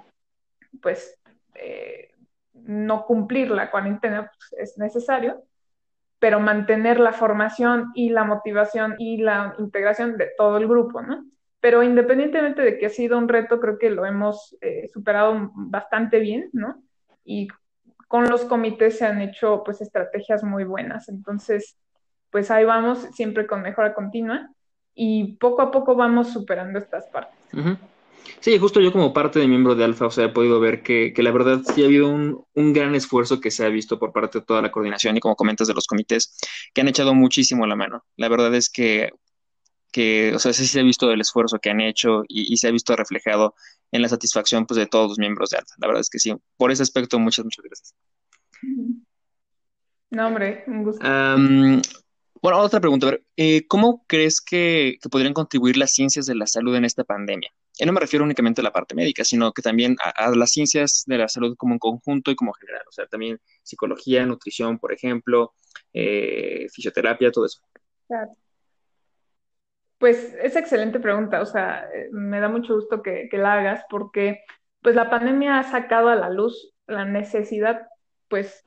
pues, 0.82 1.20
eh, 1.54 2.10
no 2.54 3.06
cumplir 3.06 3.52
la 3.52 3.70
cuarentena 3.70 4.32
pues, 4.32 4.56
es 4.58 4.78
necesario, 4.78 5.44
pero 6.20 6.40
mantener 6.40 7.00
la 7.00 7.14
formación 7.14 7.92
y 7.94 8.10
la 8.10 8.24
motivación 8.24 8.96
y 8.98 9.18
la 9.18 9.54
integración 9.60 10.18
de 10.18 10.32
todo 10.38 10.58
el 10.58 10.68
grupo, 10.68 11.02
¿no? 11.02 11.26
Pero 11.60 11.84
independientemente 11.84 12.62
de 12.62 12.78
que 12.78 12.88
ha 12.88 12.90
sido 12.90 13.18
un 13.18 13.28
reto, 13.28 13.60
creo 13.60 13.78
que 13.78 13.90
lo 13.90 14.06
hemos 14.06 14.56
eh, 14.62 14.88
superado 14.92 15.52
bastante 15.54 16.20
bien, 16.20 16.50
¿no? 16.54 16.84
Y 17.26 17.48
con 18.08 18.30
los 18.30 18.46
comités 18.46 18.98
se 18.98 19.06
han 19.06 19.22
hecho, 19.22 19.64
pues, 19.66 19.82
estrategias 19.82 20.44
muy 20.44 20.64
buenas. 20.64 21.10
Entonces, 21.10 21.78
pues 22.30 22.52
ahí 22.52 22.66
vamos, 22.66 23.00
siempre 23.14 23.48
con 23.48 23.62
mejora 23.62 23.94
continua 23.94 24.50
y 24.94 25.34
poco 25.38 25.62
a 25.62 25.72
poco 25.72 25.96
vamos 25.96 26.32
superando 26.32 26.80
estas 26.80 27.08
partes. 27.08 27.38
Sí, 28.40 28.58
justo 28.58 28.82
yo 28.82 28.92
como 28.92 29.14
parte 29.14 29.40
de 29.40 29.48
miembro 29.48 29.76
de 29.76 29.84
Alfa, 29.84 30.08
o 30.08 30.12
sea, 30.12 30.26
he 30.26 30.30
podido 30.30 30.60
ver 30.60 30.84
que, 30.84 31.14
la 31.18 31.32
verdad 31.32 31.62
sí 31.74 31.84
ha 31.84 31.86
habido 31.86 32.10
un, 32.10 32.46
gran 32.74 32.96
esfuerzo 32.96 33.40
que 33.40 33.52
se 33.52 33.66
ha 33.66 33.70
visto 33.70 34.00
por 34.00 34.12
parte 34.12 34.40
de 34.40 34.46
toda 34.46 34.62
la 34.62 34.72
coordinación 34.72 35.18
y 35.18 35.20
como 35.20 35.36
comentas 35.36 35.68
de 35.68 35.74
los 35.74 35.88
comités, 35.88 36.38
que 36.74 36.82
han 36.82 36.88
echado 36.88 37.14
muchísimo 37.14 37.66
la 37.66 37.76
mano. 37.76 38.04
La 38.18 38.30
verdad 38.30 38.54
es 38.56 38.70
que, 38.70 39.12
que 39.96 40.36
o 40.36 40.40
sea, 40.40 40.52
sí 40.52 40.68
se 40.68 40.82
ha 40.82 40.84
visto 40.84 41.10
el 41.10 41.22
esfuerzo 41.22 41.58
que 41.58 41.70
han 41.70 41.80
hecho 41.80 42.24
y, 42.28 42.58
se 42.58 42.68
ha 42.68 42.72
visto 42.72 42.98
reflejado 42.98 43.56
en 43.94 44.02
la 44.02 44.10
satisfacción 44.10 44.66
pues, 44.66 44.78
de 44.78 44.88
todos 44.88 45.08
los 45.08 45.20
miembros 45.20 45.52
de 45.52 45.58
Alfa. 45.60 45.74
La 45.78 45.88
verdad 45.88 46.02
es 46.02 46.10
que 46.10 46.20
sí, 46.20 46.36
por 46.58 46.70
ese 46.70 46.84
aspecto, 46.84 47.18
muchas, 47.18 47.46
muchas 47.46 47.64
gracias. 47.64 47.96
No, 50.10 50.28
hombre, 50.28 50.66
un 50.68 50.84
gusto. 50.84 51.02
Bueno, 52.42 52.60
otra 52.60 52.82
pregunta. 52.82 53.08
A 53.08 53.12
ver, 53.12 53.24
eh, 53.38 53.66
¿Cómo 53.68 54.04
crees 54.06 54.42
que, 54.42 54.98
podrían 55.10 55.34
contribuir 55.34 55.78
las 55.78 55.94
ciencias 55.94 56.26
de 56.26 56.36
la 56.36 56.46
salud 56.46 56.76
en 56.76 56.84
esta 56.84 57.06
pandemia? 57.06 57.50
Y 57.80 57.86
no 57.86 57.94
me 57.94 58.02
refiero 58.02 58.26
únicamente 58.26 58.60
a 58.60 58.66
la 58.66 58.74
parte 58.74 58.96
médica, 58.96 59.24
sino 59.24 59.54
que 59.54 59.62
también 59.62 59.96
a, 60.04 60.30
las 60.36 60.52
ciencias 60.52 61.06
de 61.08 61.20
la 61.20 61.30
salud 61.30 61.56
como 61.56 61.72
un 61.72 61.80
conjunto 61.80 62.32
y 62.32 62.36
como 62.36 62.52
general. 62.52 62.84
O 62.90 62.92
sea, 62.92 63.08
también 63.08 63.40
psicología, 63.64 64.26
nutrición, 64.26 64.78
por 64.78 64.92
ejemplo, 64.92 65.54
eh, 65.94 66.68
fisioterapia, 66.70 67.32
todo 67.32 67.46
eso. 67.46 67.62
Claro. 68.08 68.36
Pues 69.98 70.36
es 70.42 70.56
excelente 70.56 71.00
pregunta, 71.00 71.42
o 71.42 71.46
sea, 71.46 71.88
eh, 71.94 72.10
me 72.12 72.40
da 72.40 72.50
mucho 72.50 72.76
gusto 72.76 73.02
que, 73.02 73.30
que, 73.30 73.38
la 73.38 73.54
hagas 73.54 73.86
porque 73.90 74.40
pues 74.82 74.96
la 74.96 75.10
pandemia 75.10 75.60
ha 75.60 75.64
sacado 75.64 76.10
a 76.10 76.16
la 76.16 76.30
luz 76.30 76.74
la 76.88 77.06
necesidad 77.06 77.88
pues 78.28 78.64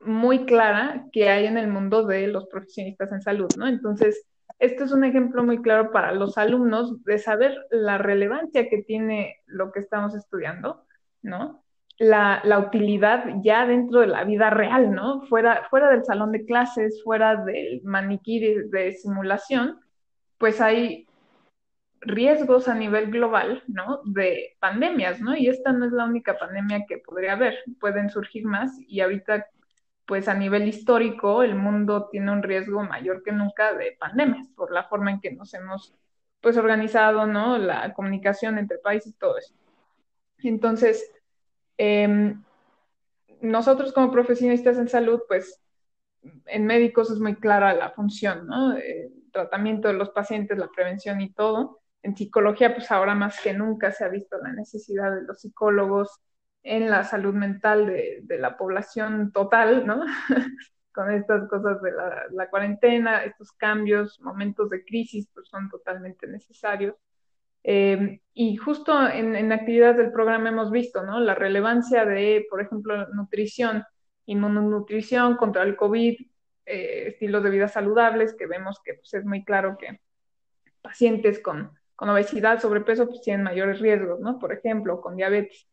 muy 0.00 0.44
clara 0.46 1.06
que 1.12 1.28
hay 1.28 1.46
en 1.46 1.58
el 1.58 1.68
mundo 1.68 2.06
de 2.06 2.26
los 2.28 2.46
profesionistas 2.46 3.12
en 3.12 3.22
salud, 3.22 3.48
¿no? 3.56 3.66
Entonces, 3.66 4.26
esto 4.58 4.84
es 4.84 4.92
un 4.92 5.04
ejemplo 5.04 5.42
muy 5.42 5.60
claro 5.62 5.90
para 5.90 6.12
los 6.12 6.38
alumnos 6.38 7.02
de 7.04 7.18
saber 7.18 7.56
la 7.70 7.98
relevancia 7.98 8.68
que 8.68 8.82
tiene 8.82 9.36
lo 9.46 9.72
que 9.72 9.80
estamos 9.80 10.14
estudiando, 10.14 10.84
¿no? 11.22 11.62
La, 11.98 12.42
utilidad 12.58 13.24
ya 13.42 13.66
dentro 13.66 14.00
de 14.00 14.08
la 14.08 14.24
vida 14.24 14.50
real, 14.50 14.92
¿no? 14.92 15.22
Fuera, 15.22 15.66
fuera 15.70 15.90
del 15.90 16.04
salón 16.04 16.32
de 16.32 16.44
clases, 16.44 17.02
fuera 17.04 17.36
del 17.36 17.82
maniquí 17.84 18.40
de 18.40 18.92
simulación, 18.92 19.78
pues 20.38 20.60
hay 20.60 21.06
riesgos 22.00 22.68
a 22.68 22.74
nivel 22.74 23.10
global, 23.10 23.62
¿no? 23.66 24.00
De 24.04 24.56
pandemias, 24.60 25.20
¿no? 25.20 25.36
Y 25.36 25.48
esta 25.48 25.72
no 25.72 25.86
es 25.86 25.92
la 25.92 26.04
única 26.04 26.38
pandemia 26.38 26.84
que 26.86 26.98
podría 26.98 27.32
haber, 27.32 27.58
pueden 27.80 28.10
surgir 28.10 28.44
más 28.44 28.72
y 28.86 29.00
ahorita 29.00 29.46
pues 30.06 30.28
a 30.28 30.34
nivel 30.34 30.68
histórico 30.68 31.42
el 31.42 31.54
mundo 31.54 32.08
tiene 32.10 32.30
un 32.30 32.42
riesgo 32.42 32.82
mayor 32.82 33.22
que 33.22 33.32
nunca 33.32 33.72
de 33.74 33.96
pandemias 33.98 34.48
por 34.48 34.70
la 34.70 34.84
forma 34.84 35.10
en 35.12 35.20
que 35.20 35.32
nos 35.32 35.54
hemos 35.54 35.94
pues 36.40 36.58
organizado, 36.58 37.26
¿no? 37.26 37.56
La 37.56 37.94
comunicación 37.94 38.58
entre 38.58 38.78
países, 38.78 39.16
todo 39.18 39.38
eso. 39.38 39.54
Entonces, 40.42 41.10
em, 41.78 42.42
nosotros 43.40 43.92
como 43.92 44.12
profesionistas 44.12 44.76
en 44.76 44.88
salud, 44.88 45.22
pues 45.26 45.62
en 46.46 46.66
médicos 46.66 47.10
es 47.10 47.18
muy 47.18 47.36
clara 47.36 47.74
la 47.74 47.90
función, 47.90 48.46
¿no? 48.46 48.76
El 48.76 49.23
tratamiento 49.34 49.88
de 49.88 49.94
los 49.94 50.08
pacientes, 50.10 50.56
la 50.56 50.68
prevención 50.68 51.20
y 51.20 51.34
todo. 51.34 51.80
En 52.02 52.16
psicología, 52.16 52.74
pues 52.74 52.90
ahora 52.90 53.14
más 53.14 53.38
que 53.42 53.52
nunca 53.52 53.92
se 53.92 54.04
ha 54.04 54.08
visto 54.08 54.38
la 54.38 54.52
necesidad 54.52 55.14
de 55.14 55.22
los 55.22 55.40
psicólogos, 55.40 56.22
en 56.64 56.90
la 56.90 57.04
salud 57.04 57.34
mental 57.34 57.86
de, 57.86 58.38
la 58.38 58.56
población 58.56 59.30
total, 59.32 59.86
¿no? 59.86 60.02
Con 60.92 61.10
estas 61.12 61.48
cosas 61.48 61.80
de 61.82 61.92
la, 62.32 62.48
cuarentena, 62.48 63.24
estos 63.24 63.52
cambios, 63.52 64.20
momentos 64.20 64.70
de 64.70 64.84
crisis, 64.84 65.28
pues 65.34 65.48
son 65.48 65.68
totalmente 65.68 66.26
necesarios. 66.26 66.94
Eh, 67.62 68.20
y 68.32 68.56
justo 68.56 69.08
en, 69.08 69.52
actividades 69.52 69.96
del 69.96 70.12
programa 70.12 70.48
hemos 70.48 70.70
visto, 70.70 71.02
¿no? 71.02 71.20
La 71.20 71.34
relevancia 71.34 72.06
de, 72.06 72.46
por 72.48 72.62
ejemplo, 72.62 73.08
nutrición, 73.08 73.84
inmunonutrición 74.26 75.36
contra 75.36 75.64
el 75.64 75.76
COVID, 75.76 76.16
eh, 76.66 77.08
estilos 77.08 77.42
de 77.42 77.50
vida 77.50 77.68
saludables, 77.68 78.34
que 78.34 78.46
vemos 78.46 78.80
que 78.84 78.94
pues, 78.94 79.14
es 79.14 79.24
muy 79.24 79.44
claro 79.44 79.76
que 79.78 80.00
pacientes 80.82 81.40
con, 81.40 81.70
con 81.96 82.08
obesidad, 82.08 82.60
sobrepeso, 82.60 83.08
pues 83.08 83.20
tienen 83.22 83.44
mayores 83.44 83.80
riesgos, 83.80 84.20
¿no? 84.20 84.38
Por 84.38 84.52
ejemplo, 84.52 85.00
con 85.00 85.16
diabetes. 85.16 85.66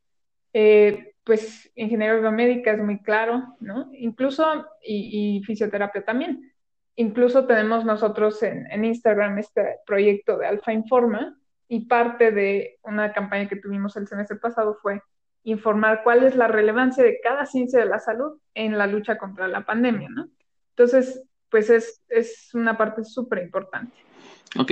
Eh, 0.54 1.14
pues 1.24 1.72
ingeniería 1.76 2.20
biomédica 2.20 2.72
es 2.72 2.80
muy 2.80 3.02
claro, 3.02 3.56
¿no? 3.60 3.90
Incluso, 3.94 4.68
y, 4.82 5.42
fisioterapia 5.46 6.04
también. 6.04 6.52
Incluso 6.96 7.46
tenemos 7.46 7.86
nosotros 7.86 8.42
en, 8.44 8.70
en, 8.72 8.86
Instagram 8.86 9.38
este 9.38 9.78
proyecto 9.86 10.38
de 10.38 10.48
Alfa 10.48 10.74
Informa 10.74 11.38
y 11.68 11.86
parte 11.86 12.32
de 12.32 12.80
una 12.84 13.14
campaña 13.14 13.48
que 13.48 13.56
tuvimos 13.56 13.96
el 13.96 14.08
semestre 14.08 14.38
pasado 14.38 14.78
fue 14.82 15.02
informar 15.44 16.04
cuál 16.04 16.24
es 16.24 16.36
la 16.36 16.48
relevancia 16.48 17.04
de 17.04 17.20
cada 17.22 17.46
ciencia 17.46 17.80
de 17.80 17.86
la 17.86 18.00
salud 18.00 18.40
en 18.54 18.78
la 18.78 18.88
lucha 18.88 19.18
contra 19.18 19.48
la 19.48 19.66
pandemia, 19.66 20.10
¿no? 20.10 20.30
Entonces, 20.82 21.22
pues 21.52 21.70
es, 21.70 22.02
es 22.10 22.50
una 22.56 22.76
parte 22.76 23.04
súper 23.04 23.44
importante. 23.44 23.96
Ok. 24.58 24.72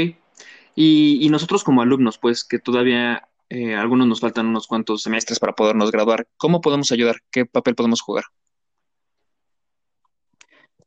Y, 0.73 1.19
y, 1.21 1.29
nosotros 1.29 1.63
como 1.63 1.83
alumnos, 1.83 2.17
pues 2.17 2.43
que 2.43 2.57
todavía 2.57 3.27
eh, 3.49 3.75
algunos 3.75 4.07
nos 4.07 4.19
faltan 4.19 4.47
unos 4.47 4.65
cuantos 4.65 5.03
semestres 5.03 5.39
para 5.39 5.53
podernos 5.53 5.91
graduar. 5.91 6.25
¿Cómo 6.37 6.61
podemos 6.61 6.91
ayudar? 6.91 7.17
¿Qué 7.29 7.45
papel 7.45 7.75
podemos 7.75 8.01
jugar? 8.01 8.23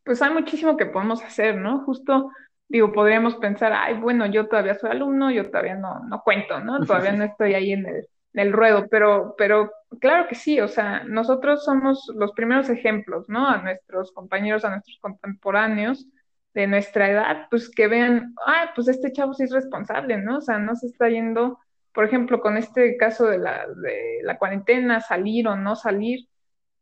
Pues 0.02 0.20
hay 0.22 0.32
muchísimo 0.32 0.76
que 0.76 0.86
podemos 0.86 1.22
hacer, 1.22 1.56
¿no? 1.56 1.84
Justo, 1.84 2.30
digo, 2.66 2.92
podríamos 2.92 3.36
pensar, 3.36 3.72
ay, 3.72 3.94
bueno, 3.94 4.26
yo 4.26 4.48
todavía 4.48 4.74
soy 4.74 4.90
alumno, 4.90 5.30
yo 5.30 5.48
todavía 5.48 5.76
no, 5.76 6.00
no 6.08 6.20
cuento, 6.22 6.58
¿no? 6.58 6.80
Todavía 6.86 7.12
no 7.12 7.22
estoy 7.22 7.54
ahí 7.54 7.72
en 7.72 7.86
el, 7.86 8.08
en 8.32 8.40
el 8.40 8.52
ruedo, 8.52 8.88
pero, 8.90 9.36
pero 9.38 9.70
claro 10.00 10.28
que 10.28 10.34
sí, 10.34 10.60
o 10.60 10.68
sea, 10.68 11.04
nosotros 11.04 11.64
somos 11.64 12.10
los 12.14 12.32
primeros 12.32 12.68
ejemplos, 12.68 13.28
¿no? 13.28 13.48
A 13.48 13.62
nuestros 13.62 14.12
compañeros, 14.12 14.64
a 14.64 14.70
nuestros 14.70 14.98
contemporáneos 15.00 16.06
de 16.54 16.66
nuestra 16.66 17.10
edad, 17.10 17.46
pues 17.50 17.70
que 17.70 17.88
vean, 17.88 18.34
ay, 18.46 18.68
pues 18.74 18.88
este 18.88 19.12
chavo 19.12 19.32
sí 19.34 19.44
es 19.44 19.52
responsable, 19.52 20.18
¿no? 20.18 20.38
O 20.38 20.40
sea, 20.40 20.58
no 20.58 20.76
se 20.76 20.86
está 20.86 21.08
yendo 21.08 21.58
por 21.92 22.04
ejemplo, 22.04 22.40
con 22.40 22.56
este 22.56 22.96
caso 22.96 23.26
de 23.26 23.38
la, 23.38 23.66
de 23.68 24.20
la 24.22 24.38
cuarentena, 24.38 25.00
salir 25.00 25.46
o 25.48 25.56
no 25.56 25.76
salir, 25.76 26.28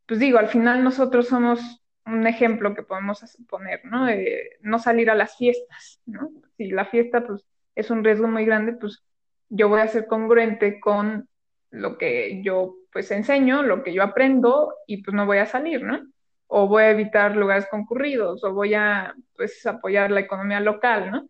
pues 0.07 0.19
digo, 0.19 0.39
al 0.39 0.47
final 0.47 0.83
nosotros 0.83 1.27
somos 1.27 1.81
un 2.05 2.25
ejemplo 2.27 2.73
que 2.73 2.83
podemos 2.83 3.21
poner, 3.47 3.81
¿no? 3.85 4.07
no 4.61 4.79
salir 4.79 5.09
a 5.09 5.15
las 5.15 5.37
fiestas, 5.37 6.01
¿no? 6.05 6.29
Si 6.57 6.71
la 6.71 6.85
fiesta, 6.85 7.25
pues, 7.25 7.45
es 7.75 7.91
un 7.91 8.03
riesgo 8.03 8.27
muy 8.27 8.45
grande, 8.45 8.73
pues 8.73 9.03
yo 9.49 9.69
voy 9.69 9.81
a 9.81 9.87
ser 9.87 10.07
congruente 10.07 10.79
con 10.79 11.29
lo 11.69 11.97
que 11.97 12.41
yo, 12.43 12.75
pues, 12.91 13.11
enseño, 13.11 13.63
lo 13.63 13.83
que 13.83 13.93
yo 13.93 14.03
aprendo 14.03 14.73
y 14.87 15.03
pues 15.03 15.15
no 15.15 15.25
voy 15.25 15.37
a 15.39 15.45
salir, 15.45 15.83
¿no? 15.83 15.99
O 16.47 16.67
voy 16.67 16.83
a 16.83 16.91
evitar 16.91 17.35
lugares 17.35 17.67
concurridos, 17.69 18.43
o 18.43 18.53
voy 18.53 18.73
a, 18.73 19.15
pues, 19.35 19.65
apoyar 19.65 20.11
la 20.11 20.21
economía 20.21 20.59
local, 20.59 21.11
¿no? 21.11 21.29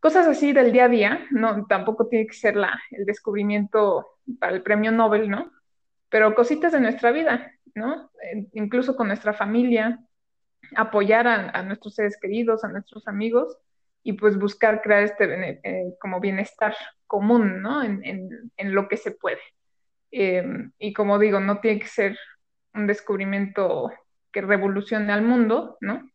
Cosas 0.00 0.26
así 0.26 0.52
del 0.52 0.72
día 0.72 0.86
a 0.86 0.88
día, 0.88 1.26
no, 1.30 1.66
tampoco 1.66 2.08
tiene 2.08 2.26
que 2.26 2.34
ser 2.34 2.56
la, 2.56 2.80
el 2.90 3.04
descubrimiento 3.04 4.18
para 4.40 4.54
el 4.54 4.62
premio 4.62 4.90
Nobel, 4.92 5.30
¿no? 5.30 5.52
Pero 6.08 6.34
cositas 6.34 6.72
de 6.72 6.80
nuestra 6.80 7.12
vida, 7.12 7.52
¿no? 7.74 8.10
Incluso 8.52 8.96
con 8.96 9.08
nuestra 9.08 9.32
familia, 9.32 10.00
apoyar 10.76 11.26
a, 11.26 11.62
nuestros 11.62 11.94
seres 11.94 12.18
queridos, 12.20 12.64
a 12.64 12.68
nuestros 12.68 13.06
amigos 13.08 13.56
y 14.02 14.14
pues 14.14 14.38
buscar 14.38 14.82
crear 14.82 15.02
este 15.02 15.60
eh, 15.62 15.94
como 16.00 16.20
bienestar 16.20 16.74
común, 17.06 17.62
¿no? 17.62 17.82
En, 17.82 18.02
en, 18.56 18.74
lo 18.74 18.88
que 18.88 18.96
se 18.96 19.12
puede. 19.12 19.40
Em, 20.12 20.72
y 20.78 20.92
como 20.92 21.18
digo, 21.18 21.40
no 21.40 21.60
tiene 21.60 21.80
que 21.80 21.88
ser 21.88 22.18
un 22.74 22.86
descubrimiento 22.86 23.90
que 24.30 24.42
revolucione 24.42 25.12
al 25.12 25.22
mundo, 25.22 25.78
¿no? 25.80 26.08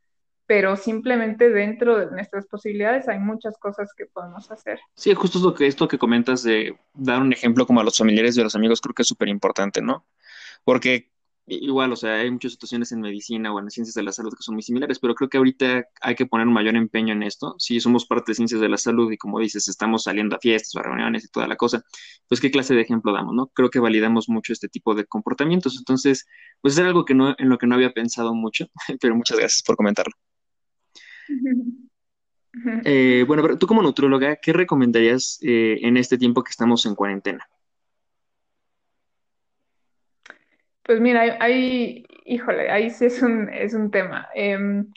Pero 0.46 0.78
simplemente 0.78 1.50
dentro 1.50 1.98
de 1.98 2.12
nuestras 2.12 2.46
posibilidades 2.46 3.10
hay 3.10 3.20
muchas 3.20 3.58
cosas 3.58 3.92
que 3.98 4.06
podemos 4.06 4.50
hacer. 4.52 4.80
Sí, 4.96 5.14
justo 5.14 5.40
lo 5.40 5.54
que, 5.54 5.68
esto 5.68 5.88
que 5.88 5.98
comentas 5.98 6.44
de 6.44 6.78
dar 6.94 7.22
un 7.22 7.34
ejemplo 7.34 7.66
como 7.66 7.82
a 7.82 7.84
los 7.84 7.98
familiares 7.98 8.38
y 8.38 8.42
a 8.42 8.44
los 8.46 8.56
amigos 8.56 8.80
creo 8.80 8.94
que 8.94 9.02
es 9.02 9.08
súper 9.08 9.28
importante, 9.28 9.82
¿no? 9.82 10.06
Porque 10.64 11.10
igual, 11.48 11.94
o 11.94 11.96
sea, 11.96 12.16
hay 12.16 12.30
muchas 12.30 12.52
situaciones 12.54 12.92
en 12.92 13.00
medicina 13.02 13.54
o 13.54 13.60
en 13.60 13.66
las 13.66 13.74
ciencias 13.74 13.96
de 13.96 14.04
la 14.04 14.12
salud 14.12 14.32
que 14.32 14.44
son 14.44 14.56
muy 14.56 14.62
similares, 14.62 15.00
pero 15.00 15.16
creo 15.16 15.30
que 15.30 15.38
ahorita 15.38 15.88
hay 16.02 16.16
que 16.16 16.26
poner 16.26 16.48
un 16.48 16.54
mayor 16.54 16.76
empeño 16.76 17.14
en 17.14 17.24
esto. 17.24 17.56
Si 17.58 17.80
somos 17.80 18.06
parte 18.06 18.32
de 18.32 18.36
ciencias 18.36 18.60
de 18.62 18.70
la 18.70 18.78
salud 18.78 19.12
y 19.12 19.18
como 19.18 19.40
dices, 19.40 19.68
estamos 19.68 20.04
saliendo 20.04 20.36
a 20.36 20.40
fiestas 20.40 20.76
o 20.76 20.80
a 20.80 20.84
reuniones 20.84 21.26
y 21.26 21.30
toda 21.30 21.48
la 21.48 21.56
cosa, 21.56 21.84
pues 22.28 22.42
qué 22.42 22.52
clase 22.52 22.76
de 22.76 22.82
ejemplo 22.82 23.14
damos, 23.14 23.34
¿no? 23.34 23.48
Creo 23.48 23.70
que 23.70 23.80
validamos 23.80 24.30
mucho 24.30 24.54
este 24.54 24.68
tipo 24.68 24.94
de 24.94 25.06
comportamientos. 25.06 25.78
Entonces, 25.78 26.26
pues 26.62 26.78
es 26.78 26.86
algo 26.86 27.06
que 27.06 27.14
no, 27.16 27.36
en 27.38 27.50
lo 27.50 27.58
que 27.58 27.68
no 27.68 27.76
había 27.76 27.94
pensado 27.94 28.34
mucho, 28.34 28.68
pero 29.02 29.16
muchas 29.16 29.38
gracias 29.38 29.64
por 29.64 29.78
comentarlo. 29.78 30.14
Eh, 32.86 33.24
bueno, 33.28 33.44
pero 33.44 33.60
tú 33.60 33.68
como 33.68 33.84
nutróloga, 33.84 34.38
¿qué 34.38 34.52
recomendarías 34.52 35.38
eh, 35.44 35.78
en 35.82 35.96
este 35.96 36.18
tiempo 36.18 36.44
que 36.44 36.50
estamos 36.50 36.88
en 36.88 36.96
cuarentena? 36.96 37.48
Pues 40.88 41.02
mira, 41.02 41.38
hay, 41.42 42.06
híjole, 42.26 42.72
ahí 42.72 42.90
sí 42.92 43.06
es 43.08 43.22
un, 43.22 43.50
es 43.54 43.74
un 43.76 43.92
tema. 43.92 44.30
Em, 44.34 44.92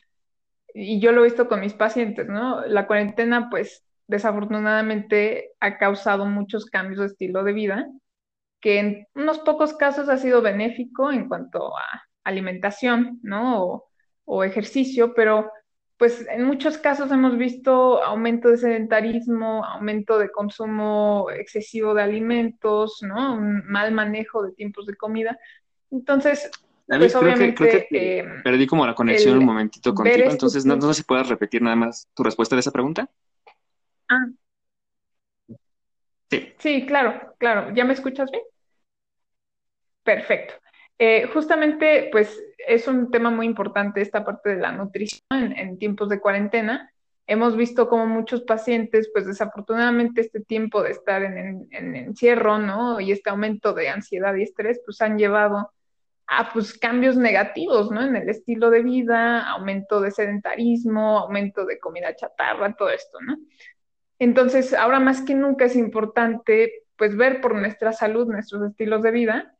y 0.74 1.00
yo 1.00 1.12
lo 1.12 1.22
he 1.22 1.24
visto 1.26 1.48
con 1.48 1.60
mis 1.60 1.74
pacientes, 1.74 2.28
¿no? 2.28 2.66
La 2.66 2.86
cuarentena, 2.86 3.50
pues, 3.50 3.84
desafortunadamente 4.08 5.52
ha 5.60 5.78
causado 5.78 6.26
muchos 6.26 6.66
cambios 6.66 7.00
de 7.00 7.06
estilo 7.06 7.44
de 7.44 7.52
vida, 7.54 7.88
que 8.60 8.78
en 8.80 9.06
unos 9.14 9.40
pocos 9.40 9.74
casos 9.74 10.08
ha 10.10 10.18
sido 10.18 10.42
benéfico 10.42 11.12
en 11.12 11.28
cuanto 11.28 11.76
a 11.78 11.84
alimentación, 12.24 13.20
¿no? 13.22 13.84
O 14.26 14.44
ejercicio, 14.44 15.14
pero 15.14 15.50
pues 15.98 16.26
en 16.30 16.44
muchos 16.44 16.78
casos 16.78 17.10
hemos 17.12 17.38
visto 17.38 18.02
aumento 18.04 18.48
de 18.50 18.56
sedentarismo, 18.58 19.64
aumento 19.64 20.18
de 20.18 20.30
consumo 20.30 21.28
excesivo 21.30 21.94
de 21.94 22.02
alimentos, 22.02 22.98
¿no? 23.02 23.34
Un 23.34 23.64
mal 23.66 23.92
manejo 23.92 24.42
de 24.44 24.52
tiempos 24.52 24.86
de 24.86 24.96
comida. 24.96 25.38
Entonces, 25.90 26.50
pues 26.98 27.14
obviamente... 27.14 27.86
Eh, 27.90 28.24
perdí 28.42 28.66
como 28.66 28.86
la 28.86 28.94
conexión 28.94 29.38
un 29.38 29.44
momentito 29.44 29.94
contigo, 29.94 30.30
entonces 30.30 30.66
no, 30.66 30.80
sé 30.80 30.94
si 30.94 31.02
puedas 31.04 31.28
repetir 31.28 31.62
nada 31.62 31.76
más 31.76 32.08
tu 32.14 32.22
respuesta 32.24 32.56
de 32.56 32.60
esa 32.60 32.72
pregunta. 32.72 33.08
Ah. 34.08 34.26
Sí. 36.30 36.52
Sí, 36.58 36.86
claro, 36.86 37.34
claro. 37.38 37.72
¿Ya 37.74 37.84
me 37.84 37.92
escuchas 37.92 38.30
bien? 38.30 38.42
Perfecto. 40.02 40.54
Eh, 40.98 41.28
justamente, 41.32 42.08
pues 42.10 42.42
es 42.66 42.86
un 42.88 43.10
tema 43.10 43.30
muy 43.30 43.46
importante 43.46 44.00
esta 44.00 44.24
parte 44.24 44.50
de 44.50 44.60
la 44.60 44.72
nutrición 44.72 45.22
en, 45.30 45.78
tiempos 45.78 46.08
de 46.08 46.20
cuarentena. 46.20 46.92
Hemos 47.26 47.56
visto 47.56 47.88
como 47.88 48.06
muchos 48.06 48.42
pacientes, 48.42 49.10
pues 49.12 49.26
desafortunadamente 49.26 50.20
este 50.20 50.40
tiempo 50.40 50.82
de 50.82 50.90
estar 50.90 51.22
en, 51.22 51.68
en 51.70 51.96
encierro, 51.96 52.58
¿no? 52.58 52.98
Y 53.00 53.12
este 53.12 53.30
aumento 53.30 53.72
de 53.72 53.88
ansiedad 53.88 54.34
y 54.34 54.42
estrés, 54.42 54.80
pues 54.84 55.00
han 55.00 55.18
llevado 55.18 55.72
a 56.32 56.52
pues 56.52 56.78
cambios 56.78 57.16
negativos, 57.16 57.90
¿no? 57.90 58.02
En 58.02 58.14
el 58.14 58.28
estilo 58.28 58.70
de 58.70 58.82
vida, 58.82 59.50
aumento 59.50 60.00
de 60.00 60.12
sedentarismo, 60.12 61.18
aumento 61.18 61.66
de 61.66 61.80
comida 61.80 62.14
chatarra, 62.14 62.72
todo 62.76 62.88
esto, 62.90 63.18
¿no? 63.20 63.36
Entonces, 64.20 64.72
ahora 64.72 65.00
más 65.00 65.22
que 65.22 65.34
nunca 65.34 65.64
es 65.64 65.74
importante 65.74 66.84
pues 66.96 67.16
ver 67.16 67.40
por 67.40 67.56
nuestra 67.56 67.92
salud, 67.92 68.28
nuestros 68.28 68.62
estilos 68.62 69.02
de 69.02 69.10
vida 69.10 69.56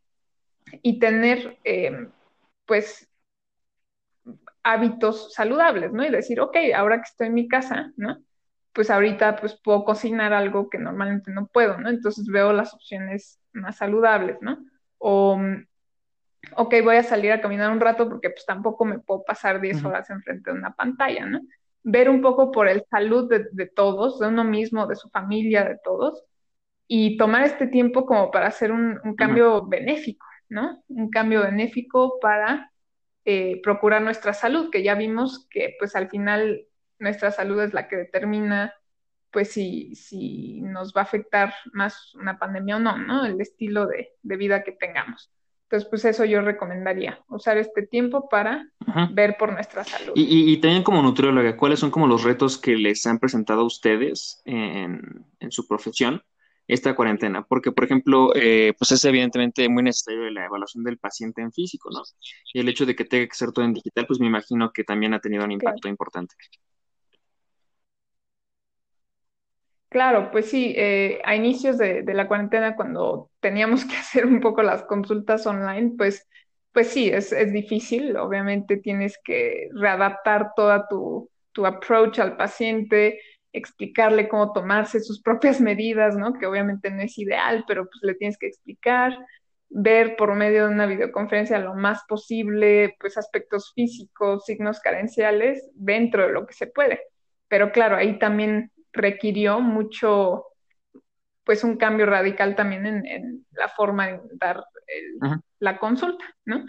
y 0.82 1.00
tener 1.00 1.58
eh, 1.64 2.08
pues 2.66 3.10
hábitos 4.62 5.34
saludables, 5.34 5.92
¿no? 5.92 6.04
Y 6.04 6.10
decir, 6.10 6.40
ok, 6.40 6.56
ahora 6.76 6.98
que 6.98 7.08
estoy 7.08 7.26
en 7.28 7.34
mi 7.34 7.48
casa, 7.48 7.92
¿no? 7.96 8.22
Pues 8.72 8.90
ahorita 8.90 9.34
pues 9.36 9.58
puedo 9.60 9.84
cocinar 9.84 10.32
algo 10.32 10.70
que 10.70 10.78
normalmente 10.78 11.32
no 11.32 11.48
puedo, 11.48 11.78
¿no? 11.78 11.88
Entonces 11.88 12.28
veo 12.28 12.52
las 12.52 12.72
opciones 12.74 13.40
más 13.52 13.78
saludables, 13.78 14.36
¿no? 14.40 14.64
O 14.98 15.36
ok, 16.56 16.74
voy 16.82 16.96
a 16.96 17.02
salir 17.02 17.32
a 17.32 17.40
caminar 17.40 17.70
un 17.70 17.80
rato 17.80 18.08
porque 18.08 18.30
pues 18.30 18.44
tampoco 18.46 18.84
me 18.84 18.98
puedo 18.98 19.24
pasar 19.24 19.60
10 19.60 19.84
horas 19.84 20.10
enfrente 20.10 20.50
de 20.50 20.58
una 20.58 20.74
pantalla, 20.74 21.26
¿no? 21.26 21.40
Ver 21.82 22.10
un 22.10 22.20
poco 22.20 22.50
por 22.50 22.68
el 22.68 22.84
salud 22.90 23.30
de, 23.30 23.66
todos, 23.66 24.18
de 24.18 24.28
uno 24.28 24.44
mismo, 24.44 24.86
de 24.86 24.96
su 24.96 25.08
familia, 25.10 25.64
de 25.64 25.78
todos, 25.82 26.24
y 26.86 27.16
tomar 27.16 27.44
este 27.44 27.66
tiempo 27.66 28.04
como 28.04 28.30
para 28.30 28.48
hacer 28.48 28.72
un, 28.72 28.98
cambio 29.16 29.66
benéfico, 29.66 30.26
¿no? 30.48 30.82
Un 30.88 31.10
cambio 31.10 31.42
benéfico 31.42 32.18
para 32.20 32.72
eh, 33.24 33.60
procurar 33.62 34.02
nuestra 34.02 34.34
salud, 34.34 34.70
que 34.70 34.82
ya 34.82 34.94
vimos 34.94 35.46
que 35.50 35.76
pues 35.78 35.96
al 35.96 36.10
final 36.10 36.66
nuestra 36.98 37.30
salud 37.30 37.60
es 37.62 37.72
la 37.72 37.88
que 37.88 37.96
determina 37.96 38.74
pues 39.30 39.52
si, 39.52 39.94
si 39.94 40.60
nos 40.60 40.92
va 40.92 41.02
a 41.02 41.04
afectar 41.04 41.54
más 41.72 42.14
una 42.16 42.38
pandemia 42.38 42.76
o 42.76 42.80
no, 42.80 42.98
¿no? 42.98 43.24
El 43.24 43.40
estilo 43.40 43.86
de 43.86 44.36
vida 44.36 44.64
que 44.64 44.72
tengamos. 44.72 45.30
Entonces, 45.70 45.88
pues 45.88 46.04
eso 46.04 46.24
yo 46.24 46.40
recomendaría, 46.40 47.22
usar 47.28 47.56
este 47.56 47.86
tiempo 47.86 48.28
para 48.28 48.68
ver 49.12 49.36
por 49.38 49.52
nuestra 49.52 49.84
salud. 49.84 50.14
Y, 50.16 50.56
también 50.56 50.82
como 50.82 51.00
nutrióloga, 51.00 51.56
¿cuáles 51.56 51.78
son 51.78 51.92
como 51.92 52.08
los 52.08 52.24
retos 52.24 52.58
que 52.58 52.74
les 52.74 53.06
han 53.06 53.20
presentado 53.20 53.60
a 53.60 53.66
ustedes 53.66 54.42
en, 54.46 55.24
su 55.50 55.68
profesión 55.68 56.24
esta 56.66 56.96
cuarentena? 56.96 57.46
Porque, 57.46 57.70
por 57.70 57.84
ejemplo, 57.84 58.32
eh, 58.34 58.74
pues 58.76 58.90
es 58.90 59.04
evidentemente 59.04 59.68
muy 59.68 59.84
necesario 59.84 60.28
la 60.30 60.46
evaluación 60.46 60.82
del 60.82 60.98
paciente 60.98 61.40
en 61.40 61.52
físico, 61.52 61.88
¿no? 61.92 62.02
Y 62.52 62.58
el 62.58 62.68
hecho 62.68 62.84
de 62.84 62.96
que 62.96 63.04
tenga 63.04 63.28
que 63.28 63.36
ser 63.36 63.52
todo 63.52 63.64
en 63.64 63.72
digital, 63.72 64.08
pues 64.08 64.18
me 64.18 64.26
imagino 64.26 64.72
que 64.72 64.82
también 64.82 65.14
ha 65.14 65.20
tenido 65.20 65.44
un 65.44 65.52
impacto 65.52 65.86
importante. 65.86 66.34
Claro, 69.90 70.30
pues 70.30 70.48
sí, 70.48 70.72
eh, 70.76 71.20
a 71.24 71.34
inicios 71.34 71.76
de, 71.76 72.04
la 72.14 72.28
cuarentena, 72.28 72.76
cuando 72.76 73.30
teníamos 73.40 73.84
que 73.86 73.96
hacer 73.96 74.24
un 74.26 74.40
poco 74.40 74.62
las 74.62 74.84
consultas 74.84 75.46
online, 75.46 75.94
pues, 75.98 76.28
pues 76.72 76.88
sí, 76.88 77.08
es, 77.10 77.32
es 77.32 77.52
difícil. 77.52 78.16
Obviamente 78.16 78.76
tienes 78.76 79.18
que 79.24 79.68
readaptar 79.74 80.52
toda 80.54 80.86
tu, 80.88 81.28
tu 81.52 81.66
approach 81.66 82.20
al 82.20 82.36
paciente, 82.36 83.20
explicarle 83.52 84.28
cómo 84.28 84.52
tomarse 84.52 85.00
sus 85.00 85.20
propias 85.22 85.60
medidas, 85.60 86.16
¿no? 86.16 86.34
Que 86.34 86.46
obviamente 86.46 86.90
no 86.92 87.02
es 87.02 87.18
ideal, 87.18 87.64
pero 87.66 87.84
pues 87.86 87.98
le 88.02 88.14
tienes 88.14 88.38
que 88.38 88.46
explicar, 88.46 89.18
ver 89.70 90.14
por 90.16 90.34
medio 90.36 90.68
de 90.68 90.72
una 90.74 90.86
videoconferencia 90.86 91.58
lo 91.58 91.74
más 91.74 92.02
posible, 92.08 92.94
pues 93.00 93.18
aspectos 93.18 93.72
físicos, 93.74 94.44
signos 94.44 94.78
carenciales 94.80 95.68
dentro 95.74 96.26
de 96.28 96.32
lo 96.32 96.46
que 96.46 96.54
se 96.54 96.68
puede. 96.68 97.00
Pero 97.48 97.72
claro, 97.72 97.96
ahí 97.96 98.18
también 98.20 98.70
requirió 98.92 99.60
mucho, 99.60 100.46
pues 101.44 101.64
un 101.64 101.76
cambio 101.76 102.06
radical 102.06 102.56
también 102.56 102.86
en, 102.86 103.46
la 103.52 103.68
forma 103.68 104.08
de 104.08 104.20
dar 104.32 104.64
la 105.58 105.78
consulta, 105.78 106.24
¿no? 106.44 106.64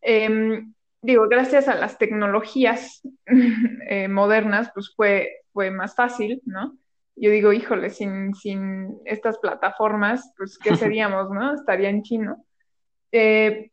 Em, 0.00 0.72
digo, 1.02 1.28
gracias 1.28 1.68
a 1.68 1.74
las 1.74 1.98
tecnologías 1.98 3.02
eh, 3.88 4.08
modernas, 4.08 4.70
pues 4.74 4.92
fue, 4.94 5.42
fue 5.52 5.70
más 5.70 5.94
fácil, 5.94 6.42
¿no? 6.44 6.76
Yo 7.16 7.30
digo, 7.30 7.52
híjole, 7.52 7.90
sin, 7.90 8.34
sin 8.34 8.98
estas 9.04 9.38
plataformas, 9.38 10.32
pues, 10.36 10.58
¿qué 10.58 10.76
seríamos, 10.76 11.30
no? 11.30 11.54
Estaría 11.54 11.88
en 11.88 12.02
chino. 12.02 12.44
Eh, 13.10 13.70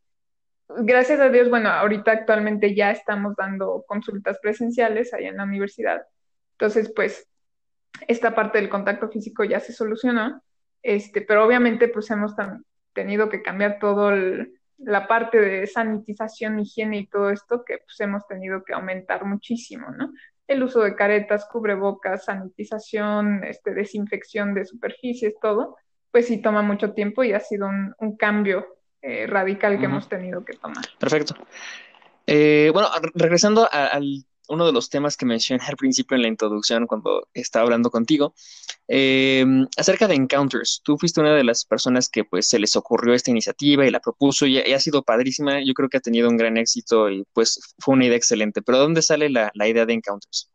gracias 0.70 1.20
a 1.20 1.30
Dios, 1.30 1.50
bueno, 1.50 1.70
ahorita 1.70 2.12
actualmente 2.12 2.74
ya 2.74 2.92
estamos 2.92 3.36
dando 3.36 3.84
consultas 3.88 4.40
presenciales 4.40 5.14
ahí 5.14 5.26
en 5.26 5.38
la 5.38 5.44
universidad. 5.44 6.04
Entonces, 6.54 6.92
pues, 6.96 7.28
esta 8.08 8.36
parte 8.36 8.58
del 8.58 8.70
contacto 8.70 9.10
físico 9.10 9.44
ya 9.44 9.60
se 9.60 9.74
solucionó, 9.74 10.42
este, 10.82 11.22
pero 11.22 11.46
obviamente 11.46 11.88
pues 11.88 12.10
hemos 12.12 12.34
tenido 12.94 13.30
que 13.30 13.42
cambiar 13.42 13.80
todo 13.80 14.12
la 14.78 15.08
parte 15.08 15.40
de 15.40 15.68
sanitización, 15.68 16.60
higiene 16.60 17.00
y 17.00 17.08
todo 17.08 17.30
esto 17.30 17.64
que 17.66 17.78
pues 17.78 18.00
hemos 18.00 18.28
tenido 18.28 18.64
que 18.64 18.74
aumentar 18.74 19.26
muchísimo, 19.26 19.88
¿no? 19.92 20.12
El 20.46 20.62
uso 20.62 20.82
de 20.82 20.96
caretas, 20.96 21.48
cubrebocas, 21.50 22.26
sanitización, 22.26 23.46
este, 23.46 23.74
desinfección 23.74 24.54
de 24.54 24.66
superficies, 24.66 25.36
todo, 25.42 25.78
pues 26.12 26.28
sí 26.28 26.42
toma 26.42 26.62
mucho 26.62 26.94
tiempo 26.94 27.24
y 27.24 27.32
ha 27.32 27.40
sido 27.40 27.68
un, 27.68 28.18
cambio 28.18 28.68
eh, 29.02 29.26
radical 29.26 29.80
que 29.80 29.86
hemos 29.86 30.10
tenido 30.10 30.44
que 30.44 30.54
tomar. 30.54 30.84
Perfecto. 31.00 31.36
Eh, 32.28 32.70
bueno, 32.74 32.90
regresando 33.16 33.68
al 33.72 34.26
uno 34.50 34.66
de 34.66 34.74
los 34.74 34.90
temas 34.90 35.18
que 35.18 35.26
mencioné 35.26 35.64
al 35.68 35.78
principio 35.78 36.16
en 36.16 36.24
la 36.24 36.28
introducción 36.28 36.88
cuando 36.88 37.28
estaba 37.34 37.64
hablando 37.64 37.90
contigo, 37.90 38.34
eh, 38.88 39.46
acerca 39.78 40.08
de 40.08 40.16
Encounters. 40.16 40.82
Tú 40.84 40.98
fuiste 40.98 41.22
una 41.22 41.34
de 41.34 41.44
las 41.44 41.66
personas 41.66 42.10
que 42.10 42.24
pues 42.24 42.48
se 42.48 42.60
les 42.60 42.76
ocurrió 42.76 43.14
esta 43.14 43.32
iniciativa 43.32 43.86
y 43.86 43.92
la 43.92 44.00
propuso 44.00 44.46
y, 44.46 44.60
ha 44.60 44.80
sido 44.80 45.04
padrísima. 45.04 45.64
Yo 45.64 45.74
creo 45.74 45.90
que 45.90 45.98
ha 45.98 46.02
tenido 46.02 46.30
un 46.30 46.38
gran 46.38 46.58
éxito 46.58 47.10
y 47.10 47.26
pues 47.34 47.60
fue 47.80 47.96
una 47.96 48.06
idea 48.06 48.18
excelente. 48.18 48.62
Pero 48.62 48.80
¿dónde 48.80 49.02
sale 49.02 49.30
la, 49.30 49.52
idea 49.68 49.86
de 49.86 49.94
Encounters? 49.94 50.50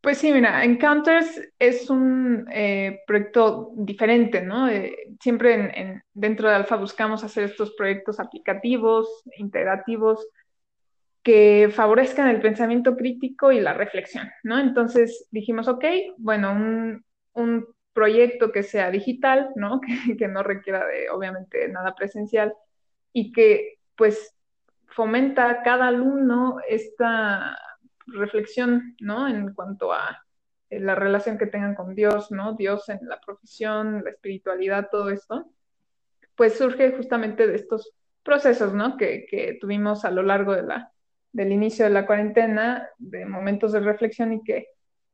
Pues 0.00 0.18
sí, 0.18 0.32
mira, 0.32 0.64
Encounters 0.64 1.40
es 1.58 1.90
un 1.90 2.46
eh, 2.52 3.00
proyecto 3.06 3.72
diferente, 3.74 4.40
¿no? 4.42 4.68
Eh, 4.68 4.96
siempre 5.20 6.02
dentro 6.14 6.48
de 6.48 6.54
Alfa 6.54 6.76
buscamos 6.76 7.24
hacer 7.24 7.44
estos 7.44 7.74
proyectos 7.74 8.20
aplicativos, 8.20 9.08
integrativos, 9.38 10.28
que 11.22 11.68
favorezcan 11.74 12.28
el 12.28 12.40
pensamiento 12.40 12.96
crítico 12.96 13.50
y 13.50 13.60
la 13.60 13.74
reflexión, 13.74 14.30
¿no? 14.44 14.58
Entonces 14.58 15.26
dijimos, 15.32 15.66
ok, 15.68 15.84
bueno, 16.16 16.52
un, 17.34 17.66
proyecto 17.92 18.52
que 18.52 18.62
sea 18.62 18.92
digital, 18.92 19.50
¿no? 19.56 19.80
Que, 20.06 20.16
que, 20.16 20.28
no 20.28 20.44
requiera 20.44 20.86
de, 20.86 21.10
obviamente, 21.10 21.68
nada 21.68 21.94
presencial 21.96 22.54
y 23.12 23.32
que, 23.32 23.80
pues, 23.96 24.34
fomenta 24.86 25.50
a 25.50 25.62
cada 25.62 25.88
alumno 25.88 26.58
esta 26.68 27.58
reflexión, 28.12 28.96
¿no? 29.00 29.28
En 29.28 29.54
cuanto 29.54 29.92
a 29.92 30.24
eh, 30.70 30.80
la 30.80 30.94
relación 30.94 31.38
que 31.38 31.46
tengan 31.46 31.74
con 31.74 31.94
Dios, 31.94 32.30
¿no? 32.30 32.54
Dios 32.54 32.88
en 32.88 33.00
la 33.02 33.20
profesión, 33.20 34.02
la 34.04 34.10
espiritualidad, 34.10 34.88
todo 34.90 35.10
esto, 35.10 35.50
pues 36.34 36.56
surge 36.56 36.92
justamente 36.92 37.46
de 37.46 37.56
estos 37.56 37.94
procesos, 38.22 38.74
¿no? 38.74 38.96
Que, 38.96 39.26
que 39.30 39.58
tuvimos 39.60 40.04
a 40.04 40.10
lo 40.10 40.22
largo 40.22 40.54
de 40.54 40.62
la, 40.62 40.92
del 41.32 41.52
inicio 41.52 41.84
de 41.84 41.90
la 41.92 42.06
cuarentena, 42.06 42.88
de 42.98 43.24
momentos 43.24 43.72
de 43.72 43.80
reflexión 43.80 44.32
y 44.32 44.42
que 44.42 44.68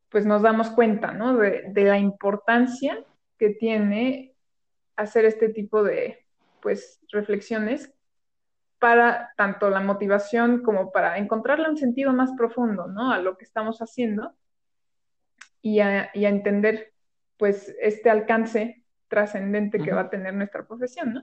pues 0.08 0.26
nos 0.26 0.42
damos 0.42 0.70
cuenta, 0.70 1.12
¿no? 1.12 1.36
De, 1.36 1.64
de 1.68 1.84
la 1.84 1.98
importancia 1.98 3.04
que 3.38 3.50
tiene 3.50 4.34
hacer 4.96 5.24
este 5.24 5.48
tipo 5.48 5.82
de, 5.82 6.24
pues, 6.60 7.00
reflexiones 7.10 7.93
para 8.84 9.32
tanto 9.38 9.70
la 9.70 9.80
motivación 9.80 10.62
como 10.62 10.92
para 10.92 11.16
encontrarle 11.16 11.70
un 11.70 11.78
sentido 11.78 12.12
más 12.12 12.32
profundo, 12.36 12.86
¿no? 12.86 13.12
A 13.12 13.18
lo 13.18 13.38
que 13.38 13.46
estamos 13.46 13.78
haciendo 13.78 14.34
y 15.62 15.80
a, 15.80 16.10
entender, 16.12 16.92
pues, 17.38 17.74
este 17.80 18.10
alcance 18.10 18.84
trascendente 19.08 19.78
que 19.78 19.90
va 19.90 20.02
a 20.02 20.10
tener 20.10 20.34
nuestra 20.34 20.66
profesión, 20.66 21.14
¿no? 21.14 21.22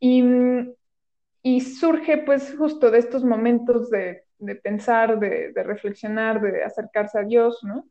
Y, 0.00 1.60
surge, 1.60 2.16
pues, 2.16 2.56
justo 2.56 2.90
de 2.90 3.00
estos 3.00 3.22
momentos 3.22 3.90
de, 3.90 4.24
pensar, 4.62 5.18
de, 5.18 5.52
reflexionar, 5.54 6.40
de 6.40 6.64
acercarse 6.64 7.18
a 7.18 7.24
Dios, 7.24 7.62
¿no? 7.64 7.86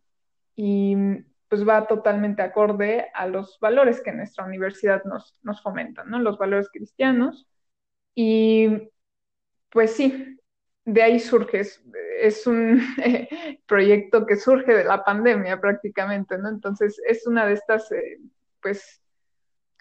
Y 0.55 0.95
pues 1.49 1.67
va 1.67 1.85
totalmente 1.85 2.41
acorde 2.41 3.11
a 3.13 3.27
los 3.27 3.59
valores 3.59 4.01
que 4.01 4.11
nuestra 4.11 4.43
universidad 4.43 5.03
nos, 5.03 5.37
nos 5.43 5.61
fomenta, 5.61 6.03
¿no? 6.03 6.17
Los 6.17 6.39
valores 6.39 6.67
cristianos, 6.73 7.47
y 8.15 8.91
pues 9.71 9.95
sí, 9.95 10.37
de 10.85 11.01
ahí 11.01 11.19
surge, 11.19 11.61
es, 12.21 12.47
un 12.47 12.81
proyecto 13.67 14.25
que 14.25 14.35
surge 14.35 14.73
de 14.73 14.83
la 14.83 15.03
pandemia 15.03 15.59
prácticamente, 15.59 16.37
¿no? 16.37 16.49
Entonces 16.49 16.99
es 17.07 17.25
una 17.27 17.45
de 17.45 17.53
estas, 17.53 17.91
eh, 17.91 18.19
pues, 18.61 19.01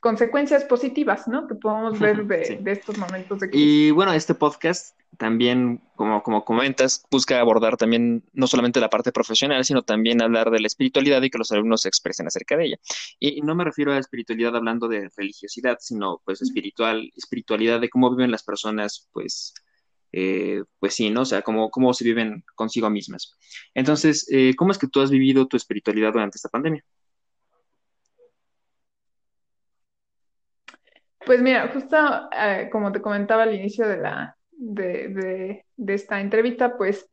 consecuencias 0.00 0.64
positivas, 0.64 1.28
¿no? 1.28 1.46
Que 1.46 1.54
podemos 1.54 1.98
ver 1.98 2.24
de, 2.24 2.60
estos 2.72 2.96
momentos 2.98 3.38
de 3.40 3.50
crisis. 3.50 3.66
Y 3.66 3.90
bueno, 3.90 4.12
este 4.12 4.34
podcast 4.34 4.98
también, 5.18 5.82
como, 5.94 6.22
como 6.22 6.44
comentas, 6.44 7.04
busca 7.10 7.38
abordar 7.38 7.76
también 7.76 8.24
no 8.32 8.46
solamente 8.46 8.80
la 8.80 8.88
parte 8.88 9.12
profesional, 9.12 9.64
sino 9.64 9.82
también 9.82 10.22
hablar 10.22 10.50
de 10.50 10.60
la 10.60 10.66
espiritualidad 10.66 11.22
y 11.22 11.30
que 11.30 11.36
los 11.36 11.52
alumnos 11.52 11.82
se 11.82 11.88
expresen 11.88 12.26
acerca 12.26 12.56
de 12.56 12.64
ella. 12.64 12.76
Y, 13.18 13.42
no 13.42 13.54
me 13.54 13.64
refiero 13.64 13.92
a 13.92 13.98
espiritualidad 13.98 14.56
hablando 14.56 14.88
de 14.88 15.10
religiosidad, 15.14 15.76
sino 15.80 16.22
pues 16.24 16.40
espiritual, 16.40 17.12
espiritualidad 17.16 17.80
de 17.80 17.90
cómo 17.90 18.10
viven 18.10 18.30
las 18.30 18.42
personas, 18.42 19.08
pues, 19.12 19.52
eh, 20.12 20.64
pues 20.78 20.94
sí, 20.94 21.10
¿no? 21.10 21.22
O 21.22 21.26
sea, 21.26 21.42
cómo, 21.42 21.70
cómo 21.70 21.92
se 21.92 22.04
viven 22.04 22.42
consigo 22.54 22.88
mismas. 22.88 23.36
Entonces, 23.74 24.26
eh, 24.32 24.54
¿cómo 24.56 24.72
es 24.72 24.78
que 24.78 24.88
tú 24.88 25.02
has 25.02 25.10
vivido 25.10 25.46
tu 25.46 25.58
espiritualidad 25.58 26.14
durante 26.14 26.38
esta 26.38 26.48
pandemia? 26.48 26.82
Pues 31.24 31.42
mira, 31.42 31.68
justo 31.68 31.96
eh, 32.32 32.68
como 32.72 32.92
te 32.92 33.02
comentaba 33.02 33.42
al 33.42 33.54
inicio 33.54 33.86
de, 33.86 33.98
la, 33.98 34.36
de, 34.52 35.64
esta 35.86 36.20
entrevista, 36.20 36.76
pues 36.76 37.08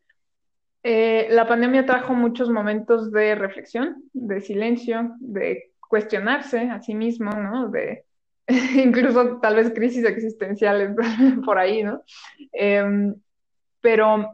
eh, 0.83 1.27
la 1.29 1.47
pandemia 1.47 1.85
trajo 1.85 2.13
muchos 2.13 2.49
momentos 2.49 3.11
de 3.11 3.35
reflexión, 3.35 4.03
de 4.13 4.39
silencio, 4.41 5.15
de 5.19 5.71
cuestionarse 5.79 6.69
a 6.69 6.81
sí 6.81 6.95
mismo, 6.95 7.31
¿no? 7.31 7.69
De 7.69 8.05
incluso 8.75 9.39
tal 9.41 9.55
vez 9.55 9.73
crisis 9.73 10.05
existenciales 10.05 10.95
por 11.45 11.57
ahí, 11.57 11.83
¿no? 11.83 12.01
Em, 12.53 13.13
pero 13.81 14.29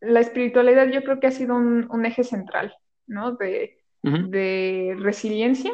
la 0.00 0.20
espiritualidad 0.20 0.88
yo 0.88 1.02
creo 1.04 1.20
que 1.20 1.28
ha 1.28 1.32
sido 1.32 1.54
un, 1.54 2.06
eje 2.06 2.24
central, 2.24 2.74
¿no? 3.06 3.32
De, 3.36 3.78
de 4.02 4.94
resiliencia 4.98 5.72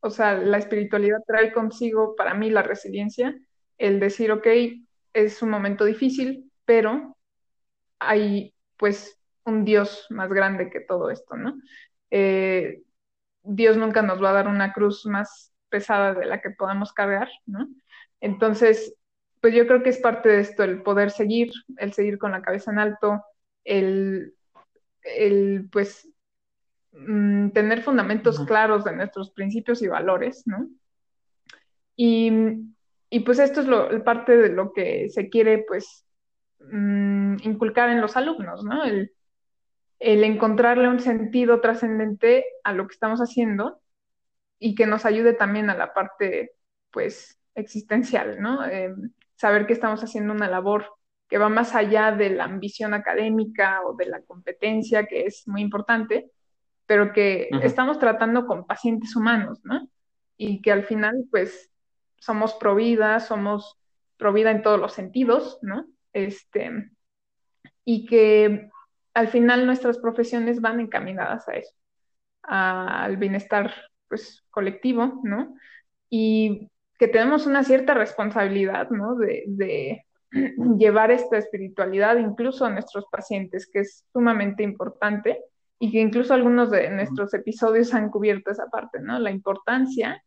o 0.00 0.10
sea, 0.10 0.34
la 0.34 0.58
espiritualidad 0.58 1.18
trae 1.26 1.52
consigo 1.52 2.16
para 2.16 2.34
mí 2.34 2.50
la 2.50 2.62
resiliencia, 2.62 3.38
el 3.78 4.00
decir, 4.00 4.32
ok, 4.32 4.46
es 5.12 5.42
un 5.42 5.50
momento 5.50 5.84
difícil, 5.84 6.50
pero 6.64 7.16
hay 7.98 8.54
pues 8.76 9.18
un 9.44 9.64
Dios 9.64 10.06
más 10.10 10.30
grande 10.30 10.70
que 10.70 10.80
todo 10.80 11.10
esto, 11.10 11.36
¿no? 11.36 11.54
Eh, 12.10 12.82
Dios 13.42 13.76
nunca 13.76 14.02
nos 14.02 14.22
va 14.22 14.30
a 14.30 14.34
dar 14.34 14.48
una 14.48 14.72
cruz 14.72 15.06
más 15.06 15.52
pesada 15.68 16.14
de 16.14 16.26
la 16.26 16.40
que 16.40 16.50
podamos 16.50 16.92
cargar, 16.92 17.28
¿no? 17.46 17.68
Entonces, 18.20 18.94
pues 19.40 19.54
yo 19.54 19.66
creo 19.66 19.82
que 19.82 19.90
es 19.90 19.98
parte 19.98 20.28
de 20.28 20.40
esto, 20.40 20.64
el 20.64 20.82
poder 20.82 21.10
seguir, 21.10 21.50
el 21.78 21.92
seguir 21.92 22.18
con 22.18 22.32
la 22.32 22.42
cabeza 22.42 22.70
en 22.70 22.78
alto, 22.78 23.22
el, 23.64 24.34
el 25.02 25.68
pues 25.70 26.08
Mm, 26.92 27.50
tener 27.50 27.82
fundamentos 27.82 28.44
claros 28.46 28.84
de 28.84 28.96
nuestros 28.96 29.30
principios 29.30 29.80
y 29.82 29.88
valores, 29.88 30.42
¿no? 30.46 30.68
Y, 31.96 32.74
pues 33.24 33.38
esto 33.38 33.60
es 33.60 33.66
lo, 33.66 34.02
parte 34.04 34.36
de 34.36 34.48
lo 34.50 34.72
que 34.72 35.08
se 35.10 35.28
quiere, 35.28 35.64
pues, 35.66 36.06
mm, 36.60 37.36
inculcar 37.44 37.90
en 37.90 38.00
los 38.00 38.16
alumnos, 38.16 38.64
¿no? 38.64 38.84
El, 38.84 39.12
encontrarle 40.00 40.88
un 40.88 41.00
sentido 41.00 41.60
trascendente 41.60 42.44
a 42.64 42.72
lo 42.72 42.86
que 42.88 42.94
estamos 42.94 43.20
haciendo 43.20 43.80
y 44.58 44.74
que 44.74 44.86
nos 44.86 45.04
ayude 45.04 45.34
también 45.34 45.70
a 45.70 45.76
la 45.76 45.92
parte, 45.94 46.52
pues, 46.90 47.38
existencial, 47.54 48.40
¿no? 48.40 48.66
Eh, 48.66 48.94
saber 49.36 49.66
que 49.66 49.74
estamos 49.74 50.02
haciendo 50.02 50.32
una 50.32 50.48
labor 50.48 50.86
que 51.28 51.38
va 51.38 51.48
más 51.48 51.74
allá 51.74 52.12
de 52.12 52.30
la 52.30 52.44
ambición 52.44 52.94
académica 52.94 53.82
o 53.86 53.94
de 53.94 54.06
la 54.06 54.22
competencia, 54.22 55.06
que 55.06 55.26
es 55.26 55.46
muy 55.48 55.62
importante, 55.62 56.30
pero 56.90 57.12
que 57.12 57.48
estamos 57.62 58.00
tratando 58.00 58.46
con 58.46 58.66
pacientes 58.66 59.14
humanos, 59.14 59.60
¿no? 59.62 59.88
Y 60.36 60.60
que 60.60 60.72
al 60.72 60.82
final, 60.82 61.24
pues, 61.30 61.70
somos 62.18 62.54
provida, 62.54 63.20
somos 63.20 63.78
provida 64.16 64.50
en 64.50 64.62
todos 64.62 64.80
los 64.80 64.92
sentidos, 64.92 65.60
¿no? 65.62 65.86
Este, 66.12 66.90
y 67.84 68.06
que 68.06 68.70
al 69.14 69.28
final 69.28 69.66
nuestras 69.66 69.98
profesiones 69.98 70.60
van 70.60 70.80
encaminadas 70.80 71.48
a 71.48 71.52
eso, 71.52 71.72
al 72.42 73.16
bienestar, 73.18 73.72
pues, 74.08 74.44
colectivo, 74.50 75.20
¿no? 75.22 75.54
Y 76.08 76.72
que 76.98 77.06
tenemos 77.06 77.46
una 77.46 77.62
cierta 77.62 77.94
responsabilidad, 77.94 78.90
¿no? 78.90 79.14
De, 79.14 79.44
de 79.46 80.04
llevar 80.76 81.12
esta 81.12 81.38
espiritualidad 81.38 82.16
incluso 82.16 82.64
a 82.64 82.70
nuestros 82.70 83.04
pacientes, 83.12 83.70
que 83.72 83.78
es 83.78 84.04
sumamente 84.12 84.64
importante 84.64 85.38
y 85.82 85.90
que 85.90 85.98
incluso 85.98 86.34
algunos 86.34 86.70
de 86.70 86.90
nuestros 86.90 87.32
episodios 87.32 87.94
han 87.94 88.10
cubierto 88.10 88.50
esa 88.50 88.66
parte, 88.66 89.00
¿no? 89.00 89.18
La 89.18 89.30
importancia 89.30 90.22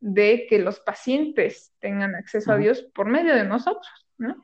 de 0.00 0.46
que 0.50 0.58
los 0.58 0.80
pacientes 0.80 1.72
tengan 1.78 2.16
acceso 2.16 2.52
a 2.52 2.56
Dios 2.56 2.82
por 2.92 3.06
medio 3.06 3.32
de 3.34 3.44
nosotros, 3.44 3.86
¿no? 4.18 4.36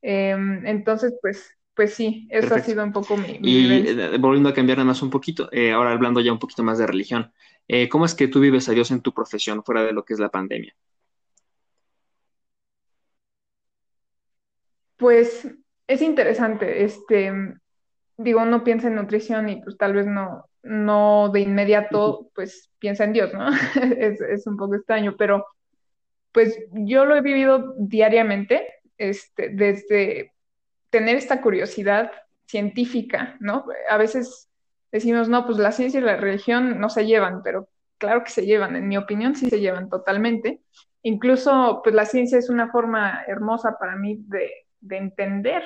Em, 0.00 0.64
entonces, 0.66 1.18
pues, 1.20 1.50
pues 1.74 1.94
sí, 1.94 2.28
eso 2.30 2.54
ha 2.54 2.60
sido 2.60 2.84
un 2.84 2.92
poco 2.92 3.16
mi... 3.16 3.40
y 3.42 3.88
eh, 3.88 4.18
volviendo 4.18 4.48
a 4.48 4.54
cambiar 4.54 4.78
nada 4.78 4.86
más 4.86 5.02
un 5.02 5.10
poquito, 5.10 5.48
eh, 5.50 5.72
ahora 5.72 5.90
hablando 5.90 6.20
ya 6.20 6.32
un 6.32 6.38
poquito 6.38 6.62
más 6.62 6.78
de 6.78 6.86
religión, 6.86 7.32
eh, 7.66 7.88
¿cómo 7.88 8.04
es 8.04 8.14
que 8.14 8.28
tú 8.28 8.38
vives 8.38 8.68
a 8.68 8.72
Dios 8.72 8.92
en 8.92 9.02
tu 9.02 9.12
profesión 9.12 9.64
fuera 9.64 9.82
de 9.82 9.92
lo 9.92 10.04
que 10.04 10.14
es 10.14 10.20
la 10.20 10.30
pandemia? 10.30 10.76
Pues 14.96 15.48
es 15.88 16.02
interesante, 16.02 16.84
este, 16.84 17.32
digo, 18.18 18.42
uno 18.42 18.64
piensa 18.64 18.88
en 18.88 18.96
nutrición 18.96 19.48
y 19.48 19.62
pues 19.62 19.78
tal 19.78 19.94
vez 19.94 20.06
no, 20.06 20.50
no 20.62 21.30
de 21.30 21.40
inmediato, 21.40 22.30
pues 22.34 22.70
piensa 22.78 23.04
en 23.04 23.12
Dios, 23.14 23.32
¿no? 23.32 23.48
es, 23.98 24.20
es, 24.20 24.46
un 24.46 24.56
poco 24.56 24.74
extraño, 24.74 25.16
pero 25.16 25.46
pues 26.32 26.58
yo 26.72 27.04
lo 27.04 27.16
he 27.16 27.22
vivido 27.22 27.74
diariamente, 27.78 28.74
este, 28.98 29.50
desde 29.50 30.32
tener 30.90 31.16
esta 31.16 31.40
curiosidad 31.40 32.10
científica, 32.46 33.36
¿no? 33.40 33.64
A 33.88 33.96
veces 33.96 34.48
decimos, 34.90 35.28
no, 35.28 35.46
pues 35.46 35.58
la 35.58 35.72
ciencia 35.72 36.00
y 36.00 36.02
la 36.02 36.16
religión 36.16 36.80
no 36.80 36.90
se 36.90 37.06
llevan, 37.06 37.42
pero 37.42 37.68
claro 37.98 38.24
que 38.24 38.30
se 38.30 38.46
llevan, 38.46 38.74
en 38.74 38.88
mi 38.88 38.96
opinión 38.96 39.36
sí 39.36 39.48
se 39.48 39.60
llevan 39.60 39.88
totalmente. 39.88 40.60
Incluso, 41.02 41.80
pues 41.84 41.94
la 41.94 42.04
ciencia 42.04 42.38
es 42.38 42.50
una 42.50 42.70
forma 42.70 43.22
hermosa 43.28 43.76
para 43.78 43.96
mí 43.96 44.18
de, 44.26 44.50
de 44.80 44.96
entender 44.96 45.62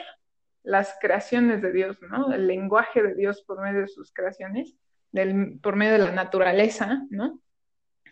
las 0.63 0.97
creaciones 1.01 1.63
de 1.63 1.73
Dios, 1.73 1.99
¿no? 2.03 2.33
El 2.33 2.47
lenguaje 2.47 3.03
de 3.03 3.15
Dios 3.15 3.43
por 3.47 3.61
medio 3.61 3.81
de 3.81 3.89
sus 3.89 4.13
creaciones, 4.13 4.77
del, 5.11 5.59
por 5.63 5.77
medio 5.77 5.93
de 5.93 5.99
la 5.99 6.13
naturaleza, 6.13 7.03
¿no? 7.11 7.41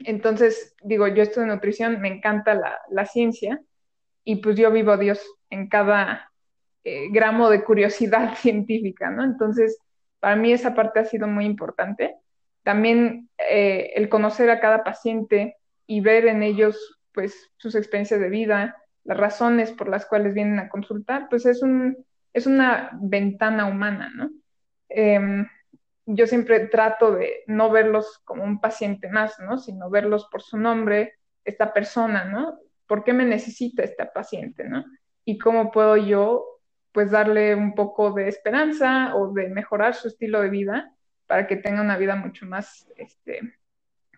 Entonces, 0.01 0.75
digo, 0.83 1.07
yo 1.09 1.25
en 1.25 1.49
nutrición, 1.49 2.01
me 2.01 2.09
encanta 2.09 2.55
la, 2.55 2.79
la 2.91 3.07
ciencia 3.07 3.61
y 4.25 4.37
pues 4.37 4.57
yo 4.57 4.71
vivo 4.71 4.93
a 4.93 4.97
Dios 4.97 5.23
en 5.51 5.69
cada 5.69 6.31
eh, 6.85 7.09
gramo 7.11 7.51
de 7.51 7.63
curiosidad 7.63 8.35
científica, 8.37 9.11
¿no? 9.11 9.25
Entonces, 9.25 9.79
para 10.19 10.37
mí 10.37 10.53
esa 10.53 10.75
parte 10.75 11.01
ha 11.01 11.05
sido 11.05 11.27
muy 11.27 11.45
importante. 11.45 12.17
También 12.63 13.29
eh, 13.39 13.93
el 13.95 14.09
conocer 14.09 14.51
a 14.51 14.61
cada 14.61 14.85
paciente 14.85 15.57
y 15.87 16.01
ver 16.01 16.27
en 16.27 16.43
ellos, 16.43 17.01
pues, 17.13 17.51
sus 17.57 17.75
experiencias 17.75 18.21
de 18.21 18.29
vida, 18.29 18.77
las 19.05 19.19
razones 19.19 19.73
por 19.73 19.89
las 19.89 20.07
cuales 20.07 20.35
vienen 20.35 20.59
a 20.59 20.69
consultar, 20.69 21.29
pues 21.29 21.47
es, 21.47 21.63
un, 21.63 21.97
es 22.33 22.47
una 22.47 22.91
ventana 23.01 23.67
humana, 23.67 24.11
¿no? 24.15 24.31
Eh, 24.89 25.47
yo 26.07 26.27
siempre 26.27 26.67
trato 26.67 27.13
de 27.13 27.45
no 27.47 27.71
verlos 27.71 28.21
como 28.25 28.45
un 28.45 28.61
paciente 28.61 29.09
más, 29.09 29.39
¿no? 29.39 29.59
Sino 29.59 29.91
verlos 29.91 30.27
por 30.31 30.43
su 30.43 30.59
nombre, 30.59 31.15
esta 31.45 31.73
persona, 31.73 32.25
¿no? 32.25 32.59
¿Por 32.87 33.05
qué 33.05 33.13
me 33.13 33.25
necesita 33.25 33.83
este 33.83 34.07
paciente, 34.07 34.65
¿no? 34.65 34.85
Y 35.25 35.39
cómo 35.39 35.71
puedo 35.71 35.97
yo, 35.97 36.45
pues, 36.93 37.11
darle 37.11 37.55
un 37.55 37.75
poco 37.75 38.13
de 38.13 38.29
esperanza 38.29 39.15
o 39.15 39.33
de 39.33 39.49
mejorar 39.49 39.95
su 39.95 40.09
estilo 40.09 40.41
de 40.41 40.51
vida 40.51 40.93
para 41.27 41.47
que 41.47 41.57
tenga 41.57 41.81
una 41.81 41.97
vida 41.97 42.17
mucho 42.17 42.47
más 42.47 42.89
este, 42.97 43.41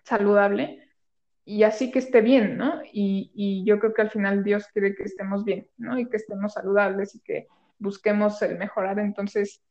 saludable 0.03 0.89
y 1.45 1.65
así 1.65 1.91
que 1.91 1.99
esté 1.99 2.21
bien, 2.21 2.57
¿no? 2.57 2.81
Y, 2.93 3.31
y, 3.35 3.65
yo 3.67 3.79
creo 3.81 3.93
que 3.93 4.03
al 4.03 4.11
final 4.11 4.45
Dios 4.45 4.67
quiere 4.73 4.95
que 4.95 5.03
estemos 5.03 5.45
bien, 5.45 5.69
¿no? 5.77 5.99
Y 5.99 6.09
que 6.09 6.17
estemos 6.17 6.55
saludables 6.55 7.15
y 7.17 7.21
que 7.21 7.49
busquemos 7.83 8.41
el 8.43 8.57
mejorar. 8.59 8.99
Entonces, 8.99 9.63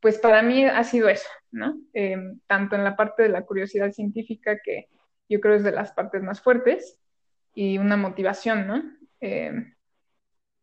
pues 0.00 0.18
para 0.18 0.42
mí 0.42 0.64
ha 0.64 0.84
sido 0.84 1.08
eso, 1.08 1.28
¿no? 1.50 1.78
Eh, 1.92 2.16
tanto 2.46 2.76
en 2.76 2.84
la 2.84 2.96
parte 2.96 3.24
de 3.24 3.28
la 3.28 3.42
curiosidad 3.42 3.92
científica, 3.92 4.58
que 4.62 4.88
yo 5.28 5.40
creo 5.40 5.54
es 5.54 5.64
de 5.64 5.72
las 5.72 5.92
partes 5.92 6.22
más 6.22 6.40
fuertes, 6.40 6.98
y 7.54 7.78
una 7.78 7.96
motivación, 7.96 8.66
¿no? 8.66 8.82
Eh, 9.20 9.52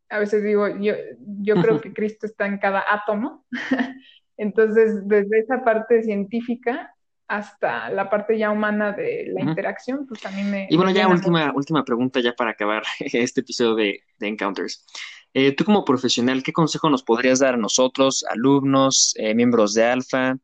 a 0.09 0.19
veces 0.19 0.43
digo, 0.43 0.67
yo, 0.79 0.93
yo 1.19 1.55
creo 1.61 1.81
que 1.81 1.93
Cristo 1.93 2.25
está 2.25 2.45
en 2.45 2.57
cada 2.57 2.83
átomo, 2.89 3.45
entonces 4.37 5.07
desde 5.07 5.39
esa 5.39 5.63
parte 5.63 6.03
científica 6.03 6.95
hasta 7.27 7.89
la 7.89 8.09
parte 8.09 8.37
ya 8.37 8.51
humana 8.51 8.91
de 8.91 9.31
la 9.33 9.41
interacción, 9.41 10.05
pues 10.07 10.21
también 10.21 10.51
me... 10.51 10.67
Y 10.69 10.77
bueno, 10.77 10.91
ya 10.91 11.07
última, 11.07 11.51
última 11.53 11.83
pregunta 11.83 12.19
ya 12.19 12.33
para 12.33 12.51
acabar 12.51 12.83
este 12.99 13.41
episodio 13.41 13.75
de, 13.75 14.03
de 14.19 14.27
Encounters. 14.27 14.85
Eh, 15.37 15.53
tú 15.53 15.65
como 15.65 15.83
profesional, 15.83 16.43
¿qué 16.43 16.53
consejo 16.53 16.89
nos 16.89 17.03
podrías 17.03 17.39
dar 17.39 17.55
a 17.55 17.57
nosotros, 17.57 18.23
alumnos, 18.29 19.13
eh, 19.17 19.35
miembros 19.35 19.73
de 19.73 19.83
Alfa, 19.83 20.37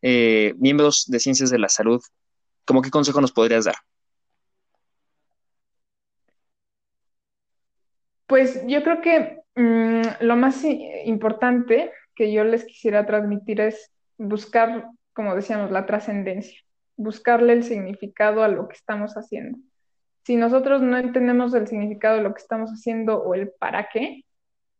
eh, 0.00 0.54
miembros 0.56 1.04
de 1.06 1.20
Ciencias 1.20 1.50
de 1.50 1.58
la 1.58 1.68
Salud? 1.68 2.00
¿Cómo 2.64 2.80
qué 2.80 2.88
consejo 2.88 3.20
nos 3.20 3.30
podrías 3.30 3.66
dar? 3.66 3.74
Pues 8.26 8.62
yo 8.66 8.82
creo 8.82 9.02
que 9.02 9.42
mm, 9.54 10.24
lo 10.24 10.36
más 10.36 10.64
importante 11.04 11.92
que 12.14 12.32
yo 12.32 12.42
les 12.44 12.64
quisiera 12.64 13.04
transmitir 13.04 13.60
es 13.60 13.92
buscar, 14.16 14.88
como 15.12 15.36
decíamos, 15.36 15.70
la 15.70 15.84
trascendencia, 15.84 16.58
buscarle 16.96 17.52
el 17.52 17.64
significado 17.64 18.42
a 18.42 18.48
lo 18.48 18.66
que 18.66 18.76
estamos 18.76 19.12
haciendo 19.12 19.58
si 20.24 20.36
nosotros 20.36 20.82
no 20.82 20.96
entendemos 20.98 21.52
el 21.54 21.66
significado 21.66 22.16
de 22.16 22.22
lo 22.22 22.34
que 22.34 22.42
estamos 22.42 22.70
haciendo 22.70 23.22
o 23.22 23.34
el 23.34 23.50
para 23.50 23.88
qué, 23.92 24.24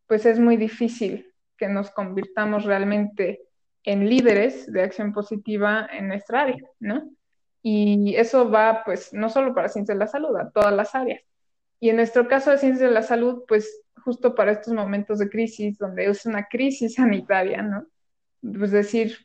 pues 0.07 0.25
es 0.25 0.39
muy 0.39 0.57
difícil 0.57 1.33
que 1.57 1.67
nos 1.67 1.91
convirtamos 1.91 2.65
realmente 2.65 3.41
en 3.83 4.09
líderes 4.09 4.71
de 4.71 4.81
acción 4.81 5.13
positiva 5.13 5.87
en 5.91 6.07
nuestra 6.07 6.41
área, 6.41 6.63
¿no? 6.79 7.09
Y 7.61 8.15
eso 8.15 8.49
va, 8.49 8.83
pues, 8.83 9.13
no 9.13 9.29
solo 9.29 9.53
para 9.53 9.69
ciencias 9.69 9.97
de 9.97 9.99
la 9.99 10.07
salud, 10.07 10.35
a 10.37 10.49
todas 10.51 10.73
las 10.73 10.95
áreas. 10.95 11.21
Y 11.79 11.89
en 11.89 11.97
nuestro 11.97 12.27
caso 12.27 12.51
de 12.51 12.57
ciencias 12.57 12.89
de 12.89 12.93
la 12.93 13.03
salud, 13.03 13.43
pues, 13.47 13.83
justo 14.03 14.35
para 14.35 14.51
estos 14.51 14.73
momentos 14.73 15.19
de 15.19 15.29
crisis, 15.29 15.77
donde 15.77 16.05
es 16.05 16.25
una 16.25 16.47
crisis 16.47 16.95
sanitaria, 16.95 17.61
¿no? 17.61 17.85
Pues 18.41 18.71
decir, 18.71 19.17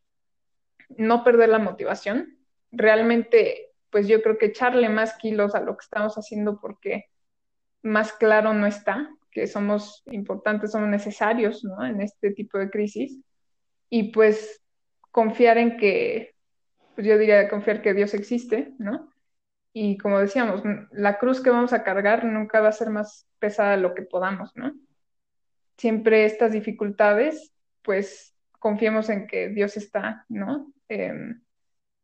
no 0.96 1.24
perder 1.24 1.48
la 1.48 1.58
motivación, 1.58 2.38
realmente 2.70 3.67
pues 3.90 4.08
yo 4.08 4.22
creo 4.22 4.38
que 4.38 4.46
echarle 4.46 4.88
más 4.88 5.14
kilos 5.14 5.54
a 5.54 5.60
lo 5.60 5.76
que 5.76 5.84
estamos 5.84 6.14
haciendo 6.16 6.60
porque 6.60 7.06
más 7.82 8.12
claro 8.12 8.54
no 8.54 8.66
está, 8.66 9.10
que 9.30 9.46
somos 9.46 10.02
importantes, 10.06 10.72
somos 10.72 10.88
necesarios 10.88 11.64
¿no? 11.64 11.84
en 11.84 12.00
este 12.00 12.32
tipo 12.32 12.58
de 12.58 12.70
crisis 12.70 13.18
y 13.90 14.12
pues 14.12 14.62
confiar 15.10 15.58
en 15.58 15.76
que, 15.76 16.34
pues 16.94 17.06
yo 17.06 17.18
diría 17.18 17.48
confiar 17.48 17.82
que 17.82 17.94
Dios 17.94 18.14
existe, 18.14 18.74
¿no? 18.78 19.12
Y 19.72 19.96
como 19.98 20.18
decíamos, 20.18 20.62
la 20.90 21.18
cruz 21.18 21.40
que 21.40 21.50
vamos 21.50 21.72
a 21.72 21.84
cargar 21.84 22.24
nunca 22.24 22.60
va 22.60 22.68
a 22.68 22.72
ser 22.72 22.90
más 22.90 23.26
pesada 23.38 23.72
de 23.72 23.82
lo 23.82 23.94
que 23.94 24.02
podamos, 24.02 24.54
¿no? 24.56 24.74
Siempre 25.76 26.24
estas 26.24 26.52
dificultades, 26.52 27.52
pues 27.82 28.34
confiemos 28.58 29.08
en 29.08 29.26
que 29.26 29.48
Dios 29.48 29.76
está, 29.76 30.24
¿no? 30.28 30.72
Eh, 30.88 31.34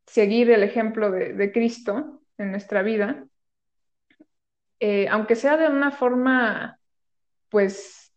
seguir 0.06 0.50
el 0.50 0.62
ejemplo 0.62 1.10
de, 1.10 1.52
Cristo 1.52 2.22
en 2.38 2.50
nuestra 2.50 2.82
vida, 2.82 3.26
eh, 4.80 5.08
aunque 5.08 5.36
sea 5.36 5.56
de 5.56 5.68
una 5.68 5.90
forma, 5.90 6.78
pues, 7.48 8.12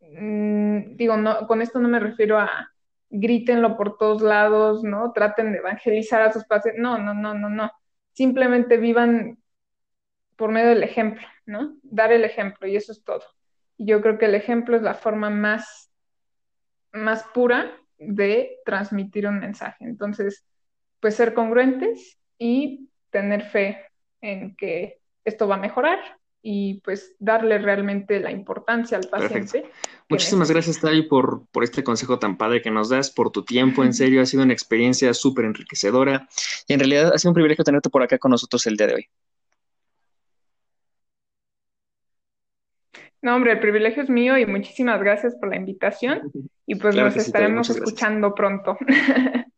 mm, 0.00 0.96
digo, 0.96 1.16
no, 1.16 1.46
con 1.46 1.62
esto 1.62 1.78
no 1.78 1.88
me 1.88 2.00
refiero 2.00 2.38
a 2.38 2.72
grítenlo 3.12 3.76
por 3.76 3.98
todos 3.98 4.22
lados, 4.22 4.82
¿no? 4.82 5.12
Traten 5.12 5.52
de 5.52 5.58
evangelizar 5.58 6.22
a 6.22 6.32
sus 6.32 6.44
pacientes, 6.44 6.82
no, 6.82 6.98
no, 6.98 7.12
no, 7.14 7.34
no, 7.34 7.50
no. 7.50 7.70
Simplemente 8.12 8.78
vivan 8.78 9.38
por 10.36 10.50
medio 10.50 10.70
del 10.70 10.82
ejemplo, 10.82 11.26
¿no? 11.44 11.76
Dar 11.82 12.10
el 12.12 12.24
ejemplo 12.24 12.66
y 12.66 12.76
eso 12.76 12.90
es 12.90 13.04
todo. 13.04 13.22
Y 13.76 13.86
yo 13.86 14.00
creo 14.00 14.18
que 14.18 14.24
el 14.26 14.34
ejemplo 14.34 14.76
es 14.76 14.82
la 14.82 14.94
forma 14.94 15.28
más, 15.28 15.90
más 16.92 17.22
pura 17.34 17.70
de 17.98 18.58
transmitir 18.64 19.26
un 19.26 19.40
mensaje. 19.40 19.84
Entonces, 19.84 20.44
pues 21.02 21.16
ser 21.16 21.34
congruentes 21.34 22.16
y 22.38 22.88
tener 23.10 23.42
fe 23.42 23.84
en 24.20 24.54
que 24.54 25.00
esto 25.24 25.48
va 25.48 25.56
a 25.56 25.58
mejorar 25.58 25.98
y 26.40 26.80
pues 26.80 27.16
darle 27.18 27.58
realmente 27.58 28.20
la 28.20 28.30
importancia 28.30 28.98
al 28.98 29.08
paciente. 29.08 29.68
Muchísimas 30.08 30.50
gracias, 30.50 30.80
Tavi, 30.80 31.02
por, 31.02 31.46
por 31.50 31.64
este 31.64 31.82
consejo 31.82 32.20
tan 32.20 32.36
padre 32.36 32.62
que 32.62 32.70
nos 32.70 32.88
das, 32.88 33.10
por 33.10 33.30
tu 33.30 33.44
tiempo, 33.44 33.82
en 33.82 33.92
serio, 33.92 34.22
ha 34.22 34.26
sido 34.26 34.44
una 34.44 34.52
experiencia 34.52 35.12
súper 35.12 35.44
enriquecedora 35.44 36.28
y 36.68 36.72
en 36.72 36.78
realidad 36.78 37.12
ha 37.12 37.18
sido 37.18 37.30
un 37.30 37.34
privilegio 37.34 37.64
tenerte 37.64 37.90
por 37.90 38.02
acá 38.02 38.18
con 38.18 38.30
nosotros 38.30 38.64
el 38.68 38.76
día 38.76 38.86
de 38.86 38.94
hoy. 38.94 39.08
No, 43.20 43.34
hombre, 43.34 43.52
el 43.52 43.60
privilegio 43.60 44.04
es 44.04 44.10
mío 44.10 44.38
y 44.38 44.46
muchísimas 44.46 45.00
gracias 45.00 45.34
por 45.34 45.48
la 45.48 45.56
invitación 45.56 46.30
y 46.66 46.76
pues 46.76 46.94
nos 46.94 47.16
estaremos 47.16 47.70
escuchando 47.70 48.36
pronto. 48.36 48.78